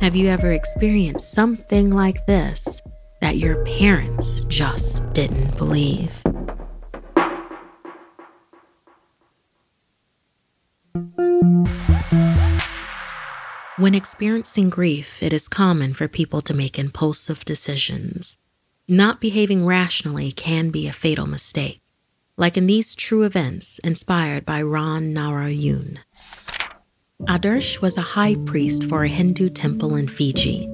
Have 0.00 0.16
you 0.16 0.28
ever 0.28 0.52
experienced 0.52 1.32
something 1.32 1.90
like 1.90 2.26
this 2.26 2.80
that 3.20 3.36
your 3.36 3.64
parents 3.64 4.42
just 4.48 5.12
didn't 5.12 5.56
believe? 5.56 6.22
When 13.82 13.96
experiencing 13.96 14.70
grief, 14.70 15.20
it 15.20 15.32
is 15.32 15.48
common 15.48 15.92
for 15.92 16.06
people 16.06 16.40
to 16.42 16.54
make 16.54 16.78
impulsive 16.78 17.44
decisions. 17.44 18.38
Not 18.86 19.20
behaving 19.20 19.66
rationally 19.66 20.30
can 20.30 20.70
be 20.70 20.86
a 20.86 20.92
fatal 20.92 21.26
mistake, 21.26 21.82
like 22.36 22.56
in 22.56 22.68
these 22.68 22.94
true 22.94 23.24
events 23.24 23.80
inspired 23.80 24.46
by 24.46 24.62
Ram 24.62 25.12
Narayan. 25.12 25.98
Adarsh 27.22 27.80
was 27.80 27.96
a 27.96 28.12
high 28.14 28.36
priest 28.46 28.84
for 28.84 29.02
a 29.02 29.08
Hindu 29.08 29.50
temple 29.50 29.96
in 29.96 30.06
Fiji. 30.06 30.68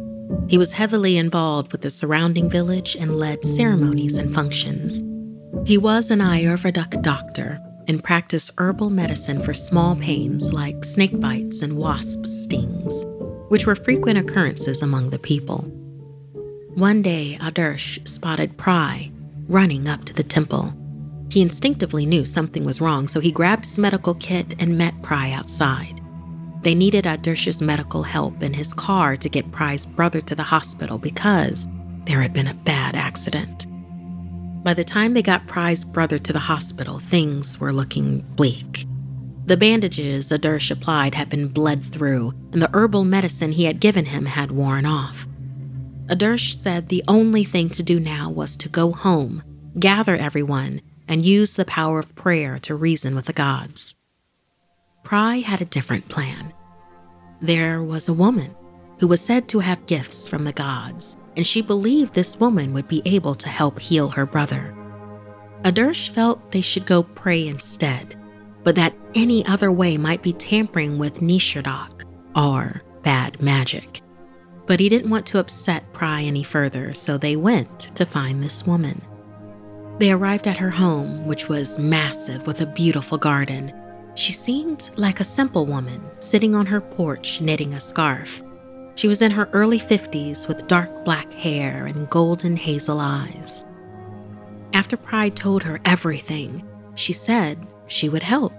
He 0.46 0.58
was 0.58 0.72
heavily 0.72 1.16
involved 1.16 1.72
with 1.72 1.80
the 1.80 1.90
surrounding 1.90 2.50
village 2.50 2.94
and 2.94 3.16
led 3.16 3.42
ceremonies 3.42 4.18
and 4.18 4.34
functions. 4.34 5.02
He 5.66 5.78
was 5.78 6.10
an 6.10 6.18
Ayurvedic 6.18 7.00
doctor 7.00 7.58
and 7.88 8.04
practice 8.04 8.50
herbal 8.58 8.90
medicine 8.90 9.40
for 9.40 9.52
small 9.54 9.96
pains 9.96 10.52
like 10.52 10.84
snake 10.84 11.18
bites 11.18 11.62
and 11.62 11.76
wasp 11.76 12.24
stings, 12.26 13.04
which 13.48 13.66
were 13.66 13.74
frequent 13.74 14.18
occurrences 14.18 14.82
among 14.82 15.10
the 15.10 15.18
people. 15.18 15.62
One 16.74 17.02
day, 17.02 17.38
Adarsh 17.40 18.06
spotted 18.06 18.56
Pry 18.56 19.10
running 19.48 19.88
up 19.88 20.04
to 20.04 20.12
the 20.12 20.22
temple. 20.22 20.72
He 21.30 21.42
instinctively 21.42 22.06
knew 22.06 22.24
something 22.24 22.64
was 22.64 22.80
wrong, 22.80 23.08
so 23.08 23.18
he 23.18 23.32
grabbed 23.32 23.64
his 23.64 23.78
medical 23.78 24.14
kit 24.14 24.54
and 24.60 24.78
met 24.78 25.02
Pry 25.02 25.32
outside. 25.32 26.00
They 26.62 26.74
needed 26.74 27.04
Adarsh's 27.04 27.62
medical 27.62 28.02
help 28.02 28.42
in 28.42 28.52
his 28.52 28.72
car 28.74 29.16
to 29.16 29.28
get 29.28 29.50
Pry's 29.52 29.86
brother 29.86 30.20
to 30.20 30.34
the 30.34 30.42
hospital 30.42 30.98
because 30.98 31.66
there 32.04 32.20
had 32.20 32.32
been 32.32 32.48
a 32.48 32.54
bad 32.54 32.96
accident. 32.96 33.66
By 34.68 34.74
the 34.74 34.84
time 34.84 35.14
they 35.14 35.22
got 35.22 35.46
Pry's 35.46 35.82
brother 35.82 36.18
to 36.18 36.30
the 36.30 36.38
hospital, 36.40 36.98
things 36.98 37.58
were 37.58 37.72
looking 37.72 38.20
bleak. 38.36 38.84
The 39.46 39.56
bandages 39.56 40.28
Adarsh 40.28 40.70
applied 40.70 41.14
had 41.14 41.30
been 41.30 41.48
bled 41.48 41.82
through, 41.90 42.34
and 42.52 42.60
the 42.60 42.68
herbal 42.74 43.04
medicine 43.04 43.52
he 43.52 43.64
had 43.64 43.80
given 43.80 44.04
him 44.04 44.26
had 44.26 44.50
worn 44.50 44.84
off. 44.84 45.26
Adarsh 46.08 46.52
said 46.52 46.88
the 46.88 47.02
only 47.08 47.44
thing 47.44 47.70
to 47.70 47.82
do 47.82 47.98
now 47.98 48.28
was 48.28 48.58
to 48.58 48.68
go 48.68 48.92
home, 48.92 49.42
gather 49.78 50.16
everyone, 50.16 50.82
and 51.08 51.24
use 51.24 51.54
the 51.54 51.64
power 51.64 51.98
of 51.98 52.14
prayer 52.14 52.58
to 52.58 52.74
reason 52.74 53.14
with 53.14 53.24
the 53.24 53.32
gods. 53.32 53.96
Pry 55.02 55.36
had 55.36 55.62
a 55.62 55.64
different 55.64 56.10
plan. 56.10 56.52
There 57.40 57.82
was 57.82 58.06
a 58.06 58.12
woman 58.12 58.54
who 59.00 59.08
was 59.08 59.22
said 59.22 59.48
to 59.48 59.60
have 59.60 59.86
gifts 59.86 60.28
from 60.28 60.44
the 60.44 60.52
gods 60.52 61.16
and 61.38 61.46
she 61.46 61.62
believed 61.62 62.14
this 62.14 62.40
woman 62.40 62.74
would 62.74 62.88
be 62.88 63.00
able 63.04 63.36
to 63.36 63.48
help 63.48 63.78
heal 63.78 64.08
her 64.08 64.26
brother. 64.26 64.74
Adarsh 65.62 66.08
felt 66.08 66.50
they 66.50 66.60
should 66.60 66.84
go 66.84 67.04
pray 67.04 67.46
instead, 67.46 68.16
but 68.64 68.74
that 68.74 68.92
any 69.14 69.46
other 69.46 69.70
way 69.70 69.96
might 69.96 70.20
be 70.20 70.32
tampering 70.32 70.98
with 70.98 71.20
Nishadak 71.20 72.02
or 72.34 72.82
bad 73.04 73.40
magic. 73.40 74.02
But 74.66 74.80
he 74.80 74.88
didn't 74.88 75.10
want 75.10 75.26
to 75.26 75.38
upset 75.38 75.92
Pry 75.92 76.22
any 76.22 76.42
further, 76.42 76.92
so 76.92 77.16
they 77.16 77.36
went 77.36 77.94
to 77.94 78.04
find 78.04 78.42
this 78.42 78.66
woman. 78.66 79.00
They 79.98 80.10
arrived 80.10 80.48
at 80.48 80.56
her 80.56 80.70
home, 80.70 81.24
which 81.24 81.48
was 81.48 81.78
massive 81.78 82.48
with 82.48 82.62
a 82.62 82.66
beautiful 82.66 83.16
garden. 83.16 83.72
She 84.16 84.32
seemed 84.32 84.90
like 84.96 85.20
a 85.20 85.24
simple 85.24 85.66
woman 85.66 86.00
sitting 86.18 86.56
on 86.56 86.66
her 86.66 86.80
porch 86.80 87.40
knitting 87.40 87.74
a 87.74 87.80
scarf. 87.80 88.42
She 88.98 89.06
was 89.06 89.22
in 89.22 89.30
her 89.30 89.48
early 89.52 89.78
50s 89.78 90.48
with 90.48 90.66
dark 90.66 91.04
black 91.04 91.32
hair 91.32 91.86
and 91.86 92.10
golden 92.10 92.56
hazel 92.56 92.98
eyes. 92.98 93.64
After 94.72 94.96
Pry 94.96 95.28
told 95.28 95.62
her 95.62 95.78
everything, 95.84 96.68
she 96.96 97.12
said 97.12 97.64
she 97.86 98.08
would 98.08 98.24
help. 98.24 98.52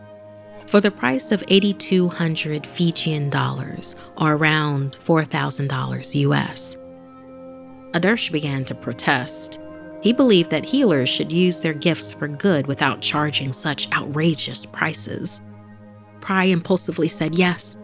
For 0.66 0.80
the 0.80 0.92
price 0.92 1.34
of 1.34 1.44
8,200 1.50 2.66
Fijian 2.66 3.30
dollars, 3.30 3.98
or 4.16 4.36
around 4.36 4.96
$4,000 5.04 6.16
US. 6.16 6.78
Adarsh 7.92 8.32
began 8.32 8.64
to 8.64 8.74
protest. 8.74 9.60
He 10.02 10.14
believed 10.14 10.52
that 10.52 10.64
healers 10.64 11.10
should 11.10 11.34
use 11.34 11.60
their 11.60 11.74
gifts 11.74 12.14
for 12.14 12.30
good 12.30 12.66
without 12.66 13.02
charging 13.02 13.52
such 13.52 13.92
outrageous 13.92 14.66
prices. 14.66 15.42
Pry 16.22 16.46
impulsively 16.46 17.10
said 17.10 17.36
yes. 17.36 17.76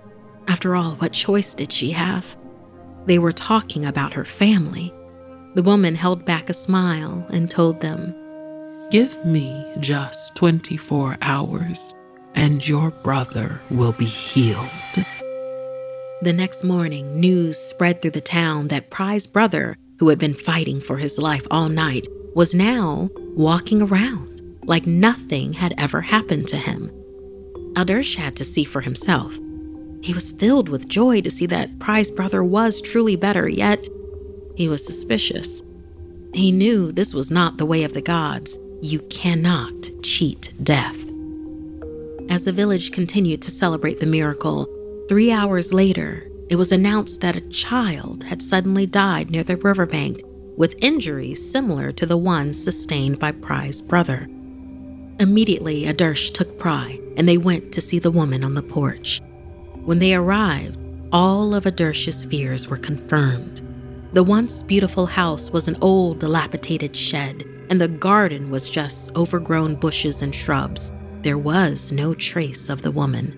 After 0.47 0.77
all, 0.77 0.91
what 0.95 1.11
choice 1.11 1.53
did 1.53 1.73
she 1.73 1.91
have? 1.91 2.37
They 3.05 3.19
were 3.19 3.33
talking 3.33 3.85
about 3.85 4.13
her 4.13 4.25
family. 4.25 4.93
The 5.53 5.63
woman 5.63 5.95
held 5.95 6.25
back 6.25 6.49
a 6.49 6.53
smile 6.53 7.25
and 7.29 7.49
told 7.49 7.81
them, 7.81 8.13
Give 8.91 9.23
me 9.25 9.65
just 9.79 10.35
24 10.35 11.17
hours, 11.21 11.93
and 12.33 12.67
your 12.67 12.91
brother 12.91 13.61
will 13.69 13.93
be 13.93 14.05
healed. 14.05 14.69
The 16.21 16.33
next 16.33 16.63
morning, 16.63 17.19
news 17.19 17.57
spread 17.57 18.01
through 18.01 18.11
the 18.11 18.21
town 18.21 18.67
that 18.69 18.89
Pry's 18.89 19.27
brother, 19.27 19.75
who 19.99 20.09
had 20.09 20.19
been 20.19 20.33
fighting 20.33 20.81
for 20.81 20.97
his 20.97 21.17
life 21.17 21.45
all 21.51 21.69
night, 21.69 22.07
was 22.35 22.53
now 22.53 23.09
walking 23.35 23.81
around 23.81 24.35
like 24.63 24.87
nothing 24.87 25.53
had 25.53 25.73
ever 25.77 26.01
happened 26.01 26.47
to 26.47 26.57
him. 26.57 26.89
Adarsh 27.73 28.15
had 28.15 28.35
to 28.37 28.43
see 28.43 28.63
for 28.63 28.81
himself. 28.81 29.37
He 30.05 30.13
was 30.13 30.29
filled 30.29 30.69
with 30.69 30.87
joy 30.87 31.21
to 31.21 31.31
see 31.31 31.47
that 31.47 31.79
Pry's 31.79 32.11
brother 32.11 32.43
was 32.43 32.79
truly 32.79 33.15
better, 33.15 33.49
yet 33.49 33.87
he 34.53 34.69
was 34.69 34.85
suspicious. 34.85 35.63
He 36.31 36.51
knew 36.51 36.91
this 36.91 37.15
was 37.15 37.31
not 37.31 37.57
the 37.57 37.65
way 37.65 37.83
of 37.83 37.95
the 37.95 38.03
gods. 38.03 38.59
You 38.83 38.99
cannot 39.09 39.73
cheat 40.03 40.53
death. 40.63 40.95
As 42.29 42.43
the 42.43 42.53
village 42.53 42.91
continued 42.91 43.41
to 43.41 43.49
celebrate 43.49 43.99
the 43.99 44.05
miracle, 44.05 44.67
three 45.09 45.31
hours 45.31 45.73
later, 45.73 46.29
it 46.51 46.57
was 46.57 46.71
announced 46.71 47.21
that 47.21 47.37
a 47.37 47.49
child 47.49 48.25
had 48.25 48.43
suddenly 48.43 48.85
died 48.85 49.31
near 49.31 49.43
the 49.43 49.57
riverbank 49.57 50.21
with 50.55 50.75
injuries 50.83 51.51
similar 51.51 51.91
to 51.93 52.05
the 52.05 52.15
ones 52.15 52.63
sustained 52.63 53.17
by 53.17 53.31
Pry's 53.31 53.81
brother. 53.81 54.27
Immediately, 55.19 55.85
Adarsh 55.85 56.31
took 56.31 56.59
Pry 56.59 56.99
and 57.17 57.27
they 57.27 57.39
went 57.39 57.71
to 57.71 57.81
see 57.81 57.97
the 57.97 58.11
woman 58.11 58.43
on 58.43 58.53
the 58.53 58.61
porch. 58.61 59.19
When 59.85 59.99
they 59.99 60.15
arrived, 60.15 60.83
all 61.11 61.53
of 61.53 61.65
Adarsh's 61.65 62.25
fears 62.25 62.67
were 62.67 62.77
confirmed. 62.77 63.61
The 64.13 64.23
once 64.23 64.63
beautiful 64.63 65.05
house 65.05 65.51
was 65.51 65.67
an 65.67 65.77
old, 65.79 66.19
dilapidated 66.19 66.95
shed, 66.95 67.43
and 67.69 67.79
the 67.79 67.87
garden 67.87 68.49
was 68.49 68.69
just 68.69 69.15
overgrown 69.15 69.75
bushes 69.75 70.23
and 70.23 70.33
shrubs. 70.33 70.91
There 71.21 71.37
was 71.37 71.91
no 71.91 72.15
trace 72.15 72.67
of 72.69 72.81
the 72.81 72.91
woman. 72.91 73.37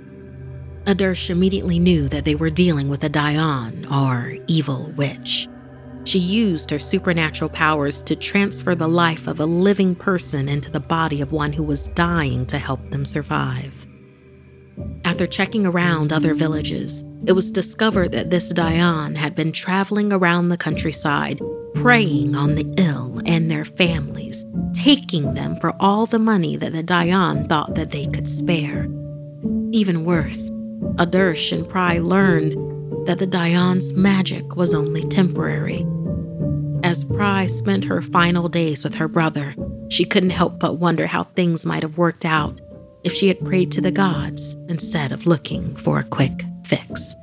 Adarsh 0.86 1.30
immediately 1.30 1.80
knew 1.80 2.08
that 2.08 2.24
they 2.24 2.36
were 2.36 2.50
dealing 2.50 2.88
with 2.88 3.04
a 3.04 3.10
Dayan, 3.10 3.92
or 3.92 4.38
evil 4.48 4.94
witch. 4.96 5.50
She 6.06 6.20
used 6.20 6.70
her 6.70 6.80
supernatural 6.80 7.50
powers 7.50 8.00
to 8.04 8.16
transfer 8.16 8.74
the 8.74 8.88
life 8.88 9.28
of 9.28 9.42
a 9.42 9.46
living 9.46 9.96
person 9.96 10.48
into 10.48 10.72
the 10.72 10.80
body 10.80 11.20
of 11.20 11.34
one 11.34 11.52
who 11.52 11.64
was 11.64 11.90
dying 11.90 12.46
to 12.46 12.58
help 12.58 12.90
them 12.90 13.06
survive. 13.06 13.87
After 15.04 15.26
checking 15.26 15.66
around 15.66 16.12
other 16.12 16.34
villages, 16.34 17.04
it 17.26 17.32
was 17.32 17.52
discovered 17.52 18.12
that 18.12 18.30
this 18.30 18.52
Dayan 18.52 19.16
had 19.16 19.36
been 19.36 19.52
traveling 19.52 20.12
around 20.14 20.50
the 20.50 20.58
countryside, 20.58 21.42
preying 21.76 22.36
on 22.36 22.56
the 22.56 22.72
ill 22.78 23.22
and 23.26 23.50
their 23.50 23.66
families, 23.66 24.46
taking 24.74 25.34
them 25.34 25.60
for 25.60 25.76
all 25.80 26.06
the 26.06 26.20
money 26.20 26.56
that 26.58 26.74
the 26.74 26.84
Dayan 26.84 27.48
thought 27.50 27.76
that 27.76 27.92
they 27.92 28.06
could 28.06 28.28
spare. 28.28 28.88
Even 29.72 30.06
worse, 30.06 30.50
Adarsh 30.98 31.52
and 31.52 31.68
Pry 31.68 32.00
learned 32.00 32.52
that 33.08 33.20
the 33.20 33.28
Dayan's 33.28 33.94
magic 33.94 34.56
was 34.56 34.74
only 34.74 35.04
temporary. 35.08 35.86
As 36.84 37.04
Pry 37.06 37.48
spent 37.48 37.86
her 37.86 38.02
final 38.02 38.50
days 38.50 38.84
with 38.84 38.96
her 38.96 39.08
brother, 39.08 39.56
she 39.90 40.06
couldn't 40.06 40.32
help 40.32 40.60
but 40.60 40.76
wonder 40.80 41.08
how 41.08 41.24
things 41.24 41.66
might 41.66 41.84
have 41.84 41.98
worked 41.98 42.26
out 42.26 42.60
if 43.08 43.14
she 43.14 43.30
had 43.30 43.40
prayed 43.46 43.72
to 43.72 43.80
the 43.80 43.90
gods 43.90 44.54
instead 44.68 45.14
of 45.14 45.26
looking 45.26 45.74
for 45.78 45.98
a 45.98 46.04
quick 46.04 46.44
fix. 46.66 47.16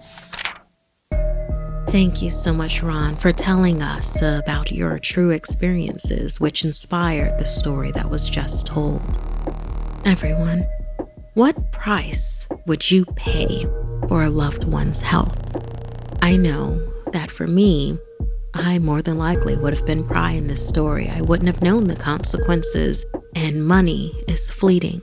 Thank 1.88 2.22
you 2.22 2.30
so 2.30 2.54
much, 2.54 2.82
Ron, 2.82 3.16
for 3.16 3.32
telling 3.32 3.82
us 3.82 4.22
about 4.22 4.72
your 4.72 4.98
true 4.98 5.28
experiences, 5.28 6.40
which 6.40 6.64
inspired 6.64 7.38
the 7.38 7.44
story 7.44 7.92
that 7.92 8.08
was 8.08 8.30
just 8.30 8.66
told. 8.66 9.02
Everyone, 10.06 10.64
what 11.34 11.70
price 11.70 12.48
would 12.66 12.90
you 12.90 13.04
pay 13.04 13.66
for 14.08 14.22
a 14.22 14.30
loved 14.30 14.64
one's 14.64 15.02
health? 15.02 15.38
I 16.22 16.36
know 16.36 16.80
that 17.12 17.30
for 17.30 17.46
me, 17.46 17.98
I 18.54 18.78
more 18.78 19.02
than 19.02 19.18
likely 19.18 19.58
would 19.58 19.76
have 19.76 19.84
been 19.84 20.06
Pry 20.06 20.30
in 20.30 20.46
this 20.46 20.66
story. 20.66 21.10
I 21.10 21.20
wouldn't 21.20 21.52
have 21.52 21.60
known 21.60 21.88
the 21.88 21.96
consequences, 21.96 23.04
and 23.34 23.66
money 23.66 24.24
is 24.28 24.48
fleeting. 24.48 25.02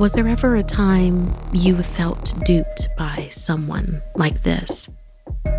Was 0.00 0.12
there 0.12 0.28
ever 0.28 0.56
a 0.56 0.62
time 0.62 1.30
you 1.52 1.82
felt 1.82 2.32
duped 2.46 2.88
by 2.96 3.28
someone 3.30 4.00
like 4.14 4.42
this? 4.44 4.88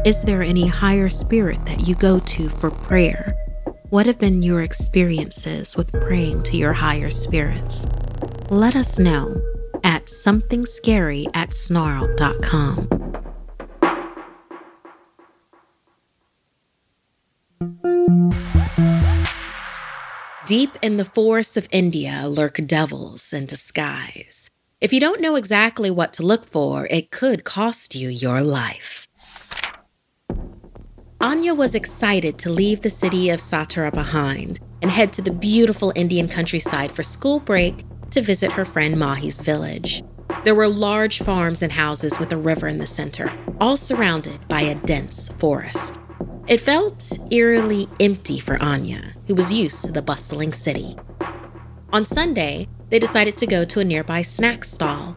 Is 0.04 0.23
there 0.23 0.41
any 0.41 0.65
higher 0.65 1.10
spirit 1.10 1.63
that 1.67 1.88
you 1.88 1.93
go 1.93 2.17
to 2.17 2.49
for 2.49 2.71
prayer? 2.71 3.36
What 3.91 4.08
have 4.08 4.17
been 4.17 4.41
your 4.41 4.63
experiences 4.63 5.77
with 5.77 5.91
praying 5.91 6.41
to 6.45 6.58
your 6.58 6.73
higher 6.73 7.12
spirits? 7.12 7.86
Let 8.49 8.75
us 8.75 8.97
know 8.97 9.39
at 9.84 10.08
somethingscary 10.08 11.27
at 11.36 11.51
snarled.com. 11.54 13.00
Deep 20.47 20.71
in 20.82 20.97
the 20.97 21.06
forests 21.06 21.56
of 21.56 21.67
India 21.71 22.23
lurk 22.27 22.60
devils 22.65 23.32
in 23.32 23.45
disguise. 23.45 24.49
If 24.80 24.91
you 24.91 24.99
don't 24.99 25.21
know 25.21 25.36
exactly 25.36 25.91
what 25.91 26.13
to 26.13 26.23
look 26.23 26.45
for, 26.45 26.88
it 26.88 27.12
could 27.12 27.43
cost 27.43 27.93
you 27.93 28.10
your 28.10 28.41
life. 28.41 29.08
Anya 31.19 31.54
was 31.54 31.75
excited 31.75 32.39
to 32.39 32.49
leave 32.49 32.82
the 32.82 32.89
city 32.89 33.30
of 33.30 33.39
Satara 33.39 33.93
behind 33.93 34.60
and 34.82 34.89
head 34.89 35.13
to 35.13 35.21
the 35.21 35.32
beautiful 35.32 35.93
Indian 35.95 36.27
countryside 36.27 36.91
for 36.91 37.04
school 37.04 37.39
break 37.39 37.86
to 38.10 38.19
visit 38.19 38.54
her 38.54 38.65
friend 38.65 38.97
Mahi's 38.97 39.39
village. 39.39 40.01
There 40.43 40.56
were 40.56 40.67
large 40.67 41.19
farms 41.19 41.62
and 41.62 41.73
houses 41.73 42.17
with 42.17 42.32
a 42.32 42.38
river 42.38 42.67
in 42.67 42.80
the 42.80 42.88
center, 42.88 43.32
all 43.60 43.77
surrounded 43.77 44.47
by 44.47 44.62
a 44.62 44.73
dense 44.73 45.30
forest. 45.38 45.99
It 46.51 46.59
felt 46.59 47.17
eerily 47.31 47.87
empty 48.01 48.37
for 48.37 48.61
Anya, 48.61 49.13
who 49.27 49.35
was 49.35 49.53
used 49.53 49.85
to 49.85 49.91
the 49.93 50.01
bustling 50.01 50.51
city. 50.51 50.97
On 51.93 52.03
Sunday, 52.03 52.67
they 52.89 52.99
decided 52.99 53.37
to 53.37 53.47
go 53.47 53.63
to 53.63 53.79
a 53.79 53.85
nearby 53.85 54.21
snack 54.21 54.65
stall. 54.65 55.15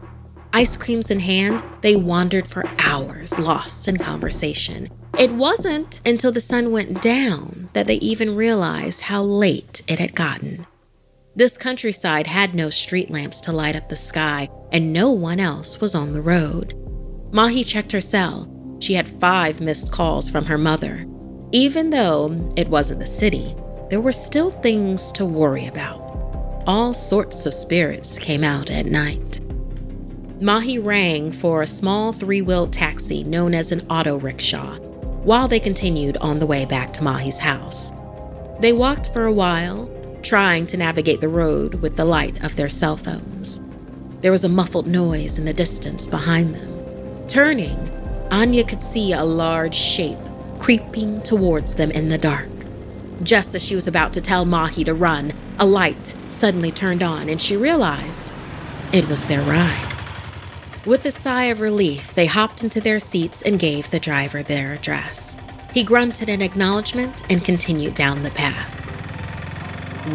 Ice 0.53 0.77
creams 0.77 1.11
in 1.11 1.19
hand, 1.19 1.61
they 1.81 1.97
wandered 1.97 2.47
for 2.47 2.63
hours, 2.79 3.37
lost 3.37 3.89
in 3.89 3.97
conversation. 3.97 4.89
It 5.19 5.29
wasn't 5.33 5.99
until 6.05 6.31
the 6.31 6.39
sun 6.39 6.71
went 6.71 7.01
down 7.01 7.69
that 7.73 7.85
they 7.85 7.95
even 7.95 8.37
realized 8.37 9.01
how 9.01 9.21
late 9.21 9.81
it 9.89 9.99
had 9.99 10.15
gotten. 10.15 10.65
This 11.35 11.57
countryside 11.57 12.27
had 12.27 12.55
no 12.55 12.69
street 12.69 13.11
lamps 13.11 13.41
to 13.41 13.51
light 13.51 13.75
up 13.75 13.89
the 13.89 13.97
sky, 13.97 14.47
and 14.71 14.93
no 14.93 15.11
one 15.11 15.41
else 15.41 15.81
was 15.81 15.95
on 15.95 16.13
the 16.13 16.21
road. 16.21 16.75
Mahi 17.33 17.65
checked 17.65 17.91
her 17.91 17.99
cell. 17.99 18.49
She 18.79 18.93
had 18.93 19.19
five 19.19 19.59
missed 19.59 19.91
calls 19.91 20.29
from 20.29 20.45
her 20.45 20.57
mother. 20.57 21.05
Even 21.51 21.91
though 21.91 22.53
it 22.55 22.67
wasn't 22.67 22.99
the 22.99 23.07
city, 23.07 23.55
there 23.89 24.01
were 24.01 24.11
still 24.11 24.49
things 24.49 25.11
to 25.13 25.25
worry 25.25 25.67
about. 25.67 26.01
All 26.65 26.93
sorts 26.93 27.45
of 27.45 27.53
spirits 27.53 28.17
came 28.17 28.43
out 28.43 28.71
at 28.71 28.87
night. 28.87 29.39
Mahi 30.41 30.79
rang 30.79 31.31
for 31.31 31.61
a 31.61 31.67
small 31.67 32.11
three 32.11 32.41
wheeled 32.41 32.73
taxi 32.73 33.23
known 33.23 33.53
as 33.53 33.71
an 33.71 33.85
auto 33.89 34.17
rickshaw 34.17 34.77
while 35.23 35.47
they 35.47 35.59
continued 35.59 36.17
on 36.17 36.39
the 36.39 36.45
way 36.45 36.65
back 36.65 36.93
to 36.93 37.03
Mahi's 37.03 37.39
house. 37.39 37.93
They 38.59 38.73
walked 38.73 39.13
for 39.13 39.25
a 39.25 39.33
while, 39.33 39.89
trying 40.23 40.67
to 40.67 40.77
navigate 40.77 41.21
the 41.21 41.29
road 41.29 41.75
with 41.75 41.95
the 41.95 42.05
light 42.05 42.43
of 42.43 42.55
their 42.55 42.69
cell 42.69 42.97
phones. 42.97 43.59
There 44.21 44.31
was 44.31 44.43
a 44.43 44.49
muffled 44.49 44.87
noise 44.87 45.37
in 45.37 45.45
the 45.45 45.53
distance 45.53 46.07
behind 46.07 46.55
them. 46.55 47.27
Turning, 47.27 47.77
Anya 48.31 48.63
could 48.63 48.83
see 48.83 49.13
a 49.13 49.23
large 49.23 49.75
shape 49.75 50.17
creeping 50.65 51.21
towards 51.21 51.75
them 51.75 51.91
in 51.91 52.09
the 52.09 52.17
dark. 52.17 52.49
Just 53.21 53.53
as 53.53 53.63
she 53.63 53.75
was 53.75 53.87
about 53.87 54.11
to 54.11 54.19
tell 54.19 54.45
Mahi 54.45 54.83
to 54.83 54.95
run, 54.95 55.31
a 55.59 55.65
light 55.65 56.15
suddenly 56.31 56.71
turned 56.71 57.03
on 57.03 57.29
and 57.29 57.39
she 57.39 57.55
realized 57.55 58.33
it 58.91 59.07
was 59.07 59.25
their 59.25 59.43
ride. 59.43 59.93
With 60.83 61.05
a 61.05 61.11
sigh 61.11 61.43
of 61.43 61.61
relief, 61.61 62.15
they 62.15 62.25
hopped 62.25 62.63
into 62.63 62.81
their 62.81 62.99
seats 62.99 63.43
and 63.43 63.59
gave 63.59 63.91
the 63.91 63.99
driver 63.99 64.41
their 64.41 64.73
address. 64.73 65.37
He 65.71 65.83
grunted 65.83 66.29
an 66.29 66.41
acknowledgement 66.41 67.21
and 67.29 67.45
continued 67.45 67.93
down 67.93 68.23
the 68.23 68.31
path. 68.31 68.73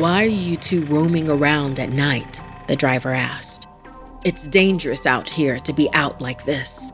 Why 0.00 0.24
are 0.24 0.26
you 0.26 0.56
two 0.56 0.84
roaming 0.86 1.30
around 1.30 1.78
at 1.78 1.90
night? 1.90 2.40
The 2.66 2.74
driver 2.74 3.12
asked. 3.12 3.68
It's 4.24 4.48
dangerous 4.48 5.06
out 5.06 5.28
here 5.28 5.60
to 5.60 5.72
be 5.72 5.88
out 5.92 6.20
like 6.20 6.44
this. 6.44 6.92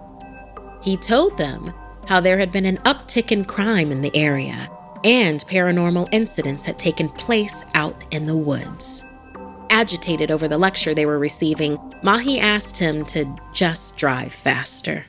He 0.83 0.99
told 0.99 1.39
them 1.39 1.73
how 2.07 2.21
there 2.21 2.39
had 2.39 2.53
been 2.53 2.67
an 2.67 2.79
uptick 2.79 3.33
in 3.33 3.45
crime 3.45 3.91
in 3.91 4.01
the 4.01 4.15
area 4.17 4.71
and 5.05 5.45
paranormal 5.47 6.09
incidents 6.13 6.65
had 6.65 6.79
taken 6.79 7.09
place 7.11 7.65
out 7.75 8.05
in 8.13 8.27
the 8.27 8.37
woods. 8.37 9.05
Agitated 9.71 10.31
over 10.31 10.49
the 10.49 10.59
lecture 10.59 10.95
they 10.95 11.07
were 11.07 11.19
receiving, 11.19 11.79
Mahi 12.03 12.41
asked 12.41 12.77
him 12.77 13.05
to 13.07 13.25
just 13.53 13.97
drive 13.97 14.33
faster. 14.33 15.05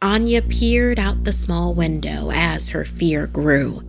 Anya 0.00 0.42
peered 0.42 0.98
out 0.98 1.24
the 1.24 1.32
small 1.32 1.74
window 1.74 2.30
as 2.32 2.68
her 2.70 2.84
fear 2.84 3.26
grew. 3.26 3.82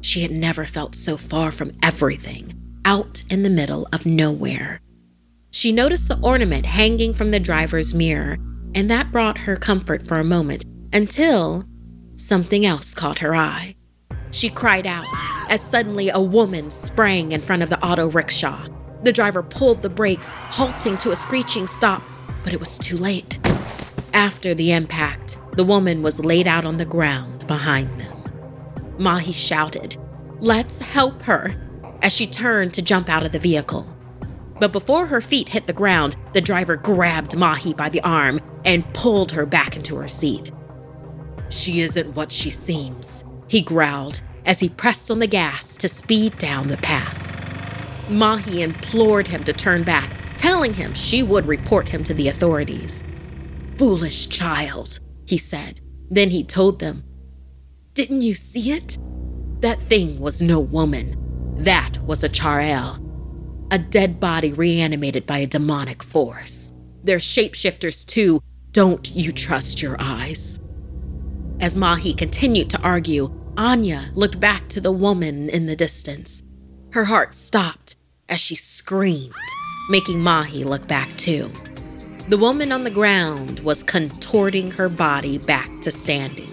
She 0.00 0.22
had 0.22 0.32
never 0.32 0.64
felt 0.64 0.94
so 0.94 1.16
far 1.16 1.52
from 1.52 1.72
everything, 1.82 2.52
out 2.84 3.22
in 3.30 3.42
the 3.42 3.50
middle 3.50 3.88
of 3.92 4.06
nowhere. 4.06 4.80
She 5.52 5.72
noticed 5.72 6.08
the 6.08 6.20
ornament 6.20 6.66
hanging 6.66 7.14
from 7.14 7.30
the 7.30 7.40
driver's 7.40 7.94
mirror, 7.94 8.38
and 8.74 8.90
that 8.90 9.12
brought 9.12 9.38
her 9.38 9.56
comfort 9.56 10.06
for 10.06 10.18
a 10.18 10.24
moment 10.24 10.64
until 10.92 11.64
something 12.16 12.64
else 12.64 12.94
caught 12.94 13.18
her 13.20 13.34
eye. 13.34 13.76
She 14.30 14.48
cried 14.48 14.86
out 14.86 15.06
as 15.48 15.60
suddenly 15.60 16.08
a 16.08 16.20
woman 16.20 16.70
sprang 16.70 17.32
in 17.32 17.40
front 17.40 17.62
of 17.62 17.70
the 17.70 17.82
auto 17.84 18.08
rickshaw. 18.08 18.68
The 19.02 19.12
driver 19.12 19.42
pulled 19.42 19.82
the 19.82 19.88
brakes, 19.88 20.30
halting 20.30 20.98
to 20.98 21.12
a 21.12 21.16
screeching 21.16 21.66
stop, 21.66 22.02
but 22.42 22.52
it 22.52 22.60
was 22.60 22.78
too 22.78 22.96
late. 22.96 23.38
After 24.12 24.54
the 24.54 24.72
impact, 24.72 25.38
the 25.56 25.64
woman 25.64 26.02
was 26.02 26.24
laid 26.24 26.46
out 26.46 26.64
on 26.64 26.76
the 26.76 26.84
ground 26.84 27.46
behind 27.46 28.00
them. 28.00 28.16
Mahi 28.98 29.32
shouted, 29.32 29.96
Let's 30.40 30.80
help 30.80 31.22
her, 31.22 31.54
as 32.02 32.12
she 32.12 32.26
turned 32.26 32.74
to 32.74 32.82
jump 32.82 33.08
out 33.08 33.24
of 33.24 33.32
the 33.32 33.38
vehicle. 33.38 33.86
But 34.58 34.72
before 34.72 35.06
her 35.06 35.20
feet 35.20 35.50
hit 35.50 35.66
the 35.66 35.72
ground, 35.72 36.16
the 36.32 36.40
driver 36.40 36.76
grabbed 36.76 37.36
Mahi 37.36 37.74
by 37.74 37.88
the 37.88 38.00
arm 38.02 38.40
and 38.64 38.92
pulled 38.94 39.32
her 39.32 39.46
back 39.46 39.76
into 39.76 39.96
her 39.96 40.08
seat. 40.08 40.50
She 41.48 41.80
isn't 41.80 42.14
what 42.14 42.32
she 42.32 42.50
seems, 42.50 43.24
he 43.48 43.60
growled 43.60 44.22
as 44.44 44.60
he 44.60 44.68
pressed 44.68 45.10
on 45.10 45.18
the 45.18 45.26
gas 45.26 45.76
to 45.76 45.88
speed 45.88 46.38
down 46.38 46.68
the 46.68 46.76
path. 46.78 47.22
Mahi 48.08 48.62
implored 48.62 49.26
him 49.26 49.42
to 49.44 49.52
turn 49.52 49.82
back, 49.82 50.10
telling 50.36 50.74
him 50.74 50.94
she 50.94 51.22
would 51.22 51.46
report 51.46 51.88
him 51.88 52.04
to 52.04 52.14
the 52.14 52.28
authorities. 52.28 53.02
Foolish 53.76 54.28
child, 54.28 55.00
he 55.26 55.36
said. 55.36 55.80
Then 56.10 56.30
he 56.30 56.44
told 56.44 56.78
them, 56.78 57.04
Didn't 57.94 58.22
you 58.22 58.34
see 58.34 58.70
it? 58.70 58.96
That 59.60 59.80
thing 59.80 60.20
was 60.20 60.40
no 60.40 60.60
woman. 60.60 61.16
That 61.56 61.98
was 62.04 62.22
a 62.22 62.28
Churel, 62.28 62.98
a 63.70 63.78
dead 63.78 64.20
body 64.20 64.52
reanimated 64.52 65.26
by 65.26 65.38
a 65.38 65.46
demonic 65.46 66.02
force. 66.02 66.72
They're 67.02 67.18
shapeshifters 67.18 68.04
too. 68.06 68.42
Don't 68.70 69.10
you 69.10 69.32
trust 69.32 69.82
your 69.82 69.96
eyes? 69.98 70.60
As 71.58 71.76
Mahi 71.76 72.12
continued 72.12 72.68
to 72.70 72.80
argue, 72.82 73.32
Anya 73.56 74.10
looked 74.14 74.38
back 74.38 74.68
to 74.68 74.80
the 74.80 74.92
woman 74.92 75.48
in 75.48 75.64
the 75.64 75.74
distance. 75.74 76.42
Her 76.92 77.04
heart 77.04 77.32
stopped 77.32 77.96
as 78.28 78.40
she 78.40 78.54
screamed, 78.54 79.34
making 79.88 80.20
Mahi 80.20 80.64
look 80.64 80.86
back 80.86 81.08
too. 81.16 81.50
The 82.28 82.36
woman 82.36 82.72
on 82.72 82.84
the 82.84 82.90
ground 82.90 83.60
was 83.60 83.82
contorting 83.82 84.70
her 84.72 84.90
body 84.90 85.38
back 85.38 85.70
to 85.80 85.90
standing. 85.90 86.52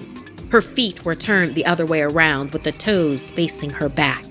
Her 0.50 0.62
feet 0.62 1.04
were 1.04 1.16
turned 1.16 1.56
the 1.56 1.66
other 1.66 1.86
way 1.86 2.02
around 2.02 2.54
with 2.54 2.64
the 2.64 2.72
toes 2.72 3.30
facing 3.30 3.72
her 3.72 3.90
back. 3.90 4.24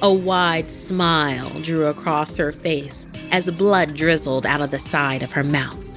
A 0.00 0.12
wide 0.12 0.70
smile 0.70 1.50
drew 1.60 1.86
across 1.86 2.36
her 2.36 2.52
face 2.52 3.06
as 3.30 3.50
blood 3.50 3.94
drizzled 3.94 4.46
out 4.46 4.60
of 4.62 4.70
the 4.70 4.78
side 4.78 5.22
of 5.22 5.32
her 5.32 5.44
mouth. 5.44 5.87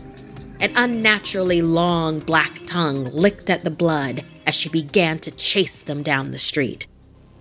An 0.62 0.71
unnaturally 0.76 1.63
long 1.63 2.19
black 2.19 2.67
tongue 2.67 3.06
licked 3.06 3.50
at 3.50 3.63
the 3.63 3.71
blood 3.71 4.24
as 4.45 4.54
she 4.54 4.69
began 4.69 5.17
to 5.17 5.32
chase 5.32 5.82
them 5.82 6.04
down 6.04 6.30
the 6.30 6.38
street, 6.38 6.86